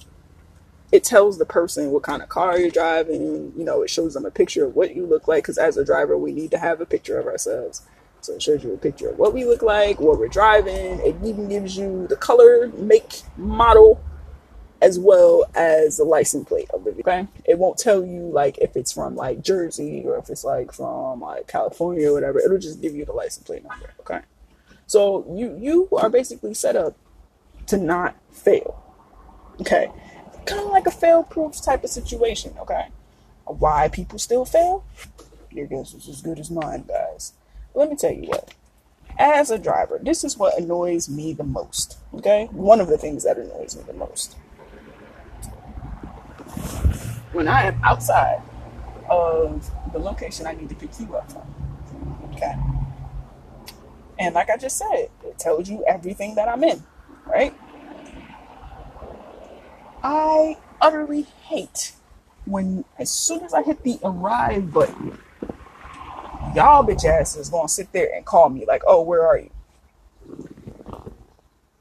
[0.95, 3.53] it tells the person what kind of car you're driving.
[3.57, 5.85] You know, it shows them a picture of what you look like because as a
[5.85, 7.83] driver, we need to have a picture of ourselves.
[8.21, 11.01] So it shows you a picture of what we look like, what we're driving.
[11.01, 14.01] It even gives you the color, make, model,
[14.81, 17.13] as well as the license plate of the vehicle.
[17.13, 17.27] Okay?
[17.45, 21.23] It won't tell you like if it's from like Jersey or if it's like from
[21.23, 22.39] like California or whatever.
[22.39, 23.93] It'll just give you the license plate number.
[23.99, 24.21] Okay.
[24.87, 26.97] So you you are basically set up
[27.67, 28.81] to not fail.
[29.61, 29.91] Okay.
[30.47, 32.55] Kind of like a fail proof type of situation.
[32.61, 32.89] Okay.
[33.47, 34.85] Why people still fail?
[35.51, 37.33] Your guess is as good as mine, guys.
[37.75, 38.55] Let me tell you what.
[39.19, 41.99] As a driver, this is what annoys me the most.
[42.15, 42.49] Okay?
[42.51, 44.37] One of the things that annoys me the most
[47.35, 48.41] when I am outside
[49.11, 51.43] of the location I need to pick you up from.
[52.35, 52.55] Okay.
[54.19, 56.83] And like I just said, it tells you everything that I'm in,
[57.27, 57.53] right?
[60.05, 61.93] I utterly hate
[62.45, 65.19] when, as soon as I hit the arrive button,
[66.55, 69.51] y'all bitch asses gonna sit there and call me like, oh, where are you?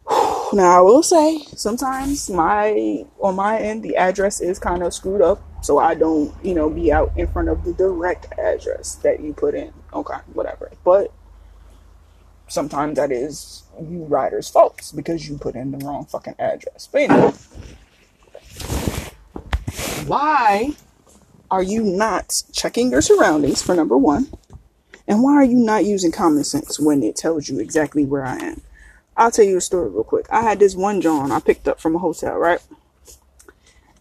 [0.53, 5.21] Now I will say sometimes my on my end the address is kind of screwed
[5.21, 9.19] up, so I don't you know be out in front of the direct address that
[9.19, 9.74] you put in.
[9.91, 10.71] Okay, whatever.
[10.86, 11.11] But
[12.47, 16.88] sometimes that is you rider's fault because you put in the wrong fucking address.
[16.91, 17.34] But anyway,
[20.06, 20.74] why
[21.49, 24.28] are you not checking your surroundings for number one?
[25.08, 28.38] And why are you not using common sense when it tells you exactly where I
[28.38, 28.62] am?
[29.16, 30.26] I'll tell you a story real quick.
[30.30, 32.60] I had this one John I picked up from a hotel, right?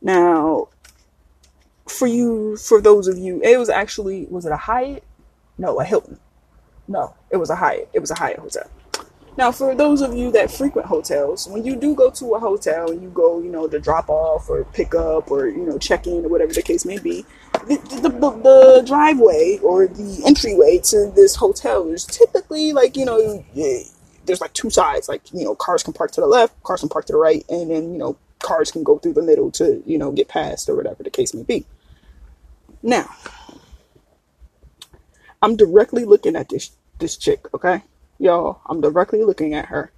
[0.01, 0.69] Now,
[1.87, 5.05] for you, for those of you, it was actually, was it a Hyatt?
[5.59, 6.19] No, a Hilton.
[6.89, 7.91] No, it was a Hyatt.
[7.93, 8.69] It was a Hyatt hotel.
[9.37, 12.91] Now, for those of you that frequent hotels, when you do go to a hotel
[12.91, 16.07] and you go, you know, to drop off or pick up or, you know, check
[16.07, 17.25] in or whatever the case may be,
[17.67, 23.07] the, the, the, the driveway or the entryway to this hotel is typically like, you
[23.07, 23.43] know,
[24.25, 25.09] there's like two sides.
[25.09, 27.45] Like you know, cars can park to the left, cars can park to the right,
[27.49, 30.69] and then you know, cars can go through the middle to you know get past
[30.69, 31.67] or whatever the case may be.
[32.83, 33.09] Now,
[35.41, 37.53] I'm directly looking at this this chick.
[37.55, 37.83] Okay,
[38.23, 39.93] y'all, I'm directly looking at her.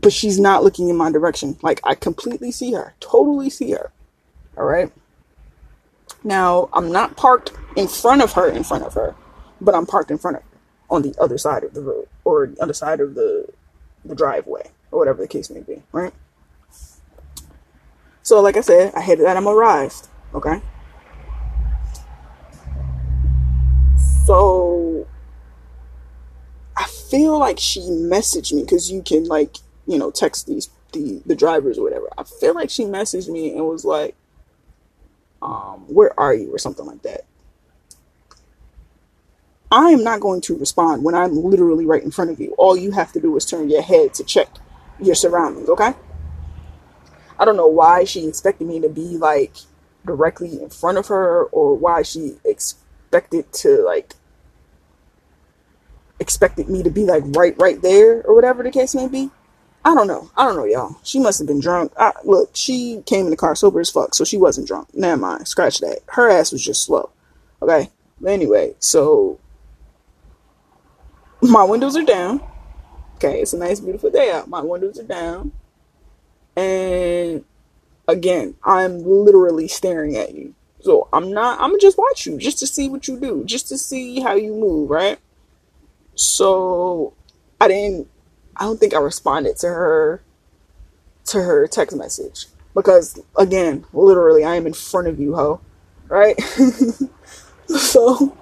[0.00, 1.58] but she's not looking in my direction.
[1.62, 3.92] Like I completely see her, totally see her.
[4.56, 4.92] All right.
[6.24, 9.14] Now I'm not parked in front of her, in front of her,
[9.60, 10.48] but I'm parked in front of her
[10.90, 13.48] on the other side of the road or the other side of the
[14.04, 15.82] the driveway or whatever the case may be.
[15.92, 16.14] Right.
[18.22, 20.08] So like I said, I hit that I'm arrived.
[20.34, 20.60] Okay.
[24.26, 24.93] So
[27.14, 29.56] feel like she messaged me because you can like
[29.86, 32.08] you know text these the the drivers or whatever.
[32.18, 34.16] I feel like she messaged me and was like,
[35.42, 37.24] um, "Where are you?" or something like that.
[39.70, 42.54] I am not going to respond when I'm literally right in front of you.
[42.58, 44.48] All you have to do is turn your head to check
[45.00, 45.68] your surroundings.
[45.68, 45.94] Okay.
[47.38, 49.56] I don't know why she expected me to be like
[50.06, 54.14] directly in front of her or why she expected to like
[56.20, 59.30] expected me to be like right right there or whatever the case may be.
[59.84, 60.30] I don't know.
[60.36, 60.96] I don't know, y'all.
[61.02, 61.92] She must have been drunk.
[61.98, 64.94] I, look, she came in the car sober as fuck, so she wasn't drunk.
[64.94, 65.46] Never mind.
[65.46, 65.98] Scratch that.
[66.06, 67.10] Her ass was just slow.
[67.60, 67.90] Okay.
[68.20, 69.38] But anyway, so
[71.42, 72.42] my windows are down.
[73.16, 74.48] Okay, it's a nice, beautiful day out.
[74.48, 75.52] My windows are down.
[76.56, 77.44] And
[78.08, 80.54] again, I'm literally staring at you.
[80.80, 83.68] So I'm not, I'm gonna just watch you just to see what you do, just
[83.68, 85.18] to see how you move, right?
[86.14, 87.14] So
[87.60, 88.08] I didn't,
[88.56, 90.22] I don't think I responded to her,
[91.26, 95.60] to her text message because again, literally, I am in front of you, ho,
[96.08, 96.40] right?
[97.66, 98.36] so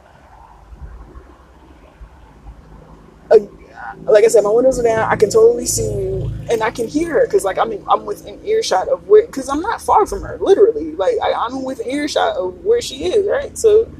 [4.04, 5.10] like I said, my windows are down.
[5.10, 8.04] I can totally see you, and I can hear her because, like, I'm in, I'm
[8.04, 10.92] within earshot of where, because I'm not far from her, literally.
[10.92, 13.56] Like, I, I'm within earshot of where she is, right?
[13.56, 13.90] So,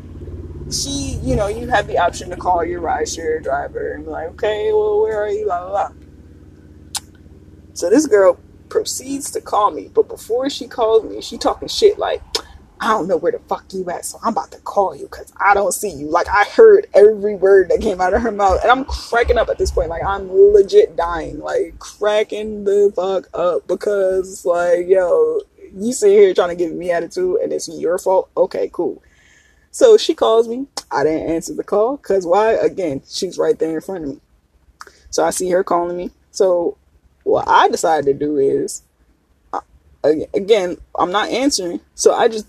[0.73, 4.29] she, you know, you have the option to call your rideshare driver and be like,
[4.29, 5.45] okay, well, where are you?
[5.45, 5.93] Blah blah blah.
[7.75, 11.99] So this girl proceeds to call me, but before she calls me, she talking shit
[11.99, 12.23] like,
[12.81, 15.33] I don't know where the fuck you at, so I'm about to call you because
[15.41, 16.09] I don't see you.
[16.09, 19.49] Like I heard every word that came out of her mouth, and I'm cracking up
[19.49, 19.89] at this point.
[19.89, 25.41] Like I'm legit dying, like cracking the fuck up because like yo,
[25.77, 28.31] you sit here trying to give me attitude, and it's your fault.
[28.37, 29.01] Okay, cool.
[29.73, 30.67] So she calls me.
[30.91, 32.53] I didn't answer the call because why?
[32.53, 34.21] Again, she's right there in front of me.
[35.11, 36.11] So I see her calling me.
[36.31, 36.77] So
[37.25, 38.83] what I decided to do is,
[39.53, 39.61] uh,
[40.35, 41.81] again, I'm not answering.
[41.95, 42.47] So I just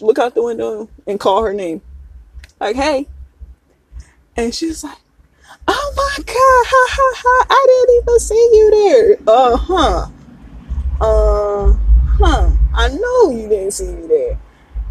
[0.00, 1.80] look out the window and call her name.
[2.60, 3.06] Like, hey.
[4.36, 4.98] And she's like,
[5.66, 9.18] oh my god, ha ha ha, I didn't even see you there.
[9.26, 10.06] Uh huh.
[11.00, 11.72] Uh
[12.18, 12.50] huh.
[12.74, 14.38] I know you didn't see me there.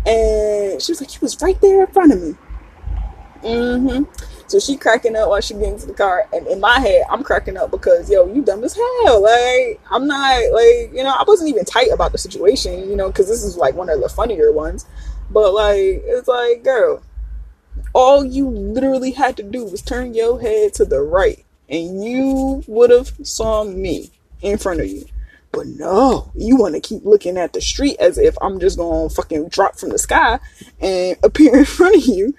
[0.07, 2.35] And she was like, you was right there in front of me.
[3.43, 4.03] Mm-hmm.
[4.47, 7.21] So she cracking up while she getting into the car, and in my head, I'm
[7.21, 9.21] cracking up because yo, you dumb as hell.
[9.21, 13.07] Like I'm not like you know I wasn't even tight about the situation, you know,
[13.07, 14.85] because this is like one of the funnier ones.
[15.29, 17.03] But like it's like, girl,
[17.93, 22.63] all you literally had to do was turn your head to the right, and you
[22.67, 25.05] would have saw me in front of you.
[25.57, 29.09] But no, you want to keep looking at the street as if I'm just going
[29.09, 30.39] to fucking drop from the sky
[30.79, 32.35] and appear in front of you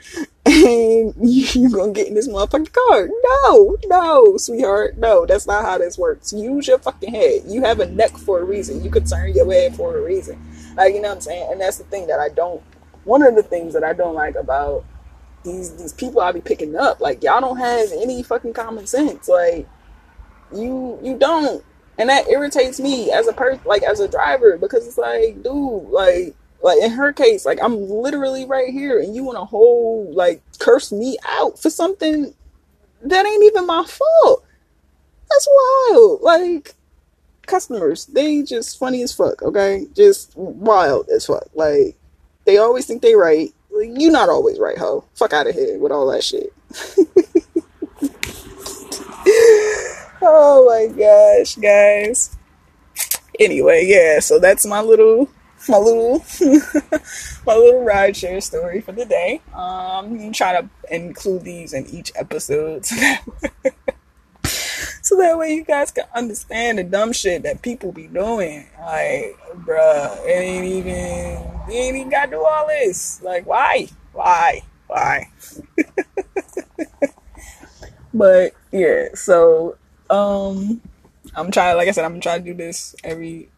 [0.46, 3.08] and you're going to get in this motherfucking car.
[3.24, 4.98] No, no, sweetheart.
[4.98, 6.32] No, that's not how this works.
[6.32, 7.42] Use your fucking head.
[7.48, 8.84] You have a neck for a reason.
[8.84, 10.40] You could turn your head for a reason.
[10.76, 11.48] Like, you know what I'm saying?
[11.50, 12.62] And that's the thing that I don't,
[13.02, 14.84] one of the things that I don't like about
[15.42, 19.28] these, these people I be picking up, like, y'all don't have any fucking common sense.
[19.28, 19.68] Like,
[20.54, 21.64] you, you don't
[21.98, 25.88] and that irritates me as a person like as a driver because it's like dude
[25.90, 30.14] like like in her case like i'm literally right here and you want to hold
[30.14, 32.34] like curse me out for something
[33.02, 34.44] that ain't even my fault.
[35.30, 36.22] That's wild.
[36.22, 36.74] Like
[37.46, 39.86] customers they just funny as fuck okay?
[39.94, 41.48] Just wild as fuck.
[41.54, 41.96] Like
[42.44, 43.52] they always think they right.
[43.70, 45.04] Like, you not always right ho.
[45.14, 46.52] Fuck out of here with all that shit
[50.22, 52.36] oh my gosh, guys.
[53.38, 55.28] Anyway, yeah, so that's my little
[55.68, 56.24] my little
[57.46, 59.40] my little rideshare story for the day.
[59.52, 63.24] Um I'm trying to include these in each episode so that,
[65.02, 68.66] so that way you guys can understand the dumb shit that people be doing.
[68.80, 73.22] Like, bruh, it ain't even you ain't even gotta do all this.
[73.22, 73.88] Like, why?
[74.12, 74.62] Why?
[74.86, 75.30] Why?
[78.14, 79.76] but yeah, so
[80.10, 80.80] um,
[81.34, 83.48] I'm trying, like I said, I'm trying to do this every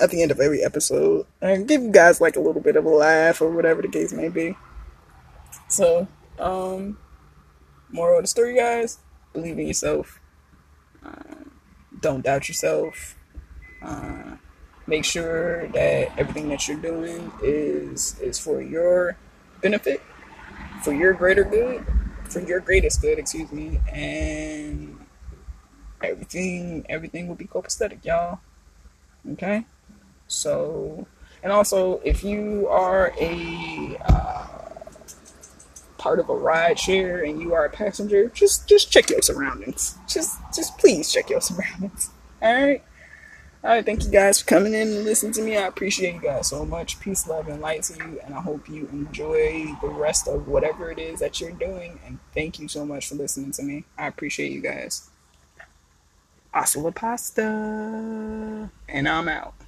[0.00, 2.84] at the end of every episode and give you guys like a little bit of
[2.84, 4.56] a laugh or whatever the case may be.
[5.68, 6.06] So,
[6.38, 6.98] um,
[7.90, 8.98] moral of the story, guys:
[9.32, 10.20] believe in yourself.
[11.04, 11.44] Uh,
[12.00, 13.16] don't doubt yourself.
[13.82, 14.36] Uh,
[14.86, 19.16] make sure that everything that you're doing is is for your
[19.62, 20.02] benefit,
[20.82, 21.86] for your greater good,
[22.24, 25.05] for your greatest good, excuse me, and
[26.02, 28.40] everything everything will be copacetic, y'all.
[29.32, 29.66] Okay,
[30.28, 31.06] so
[31.42, 34.46] and also if you are a uh,
[35.98, 39.96] part of a ride share and you are a passenger, just just check your surroundings.
[40.08, 42.10] Just just please check your surroundings.
[42.40, 42.82] All right.
[43.64, 45.56] All right, thank you guys for coming in and listening to me.
[45.56, 47.00] I appreciate you guys so much.
[47.00, 48.20] Peace, love, and light to you.
[48.24, 51.98] And I hope you enjoy the rest of whatever it is that you're doing.
[52.06, 53.82] And thank you so much for listening to me.
[53.98, 55.10] I appreciate you guys.
[56.56, 57.42] Hasta la pasta.
[58.88, 59.65] And I'm out.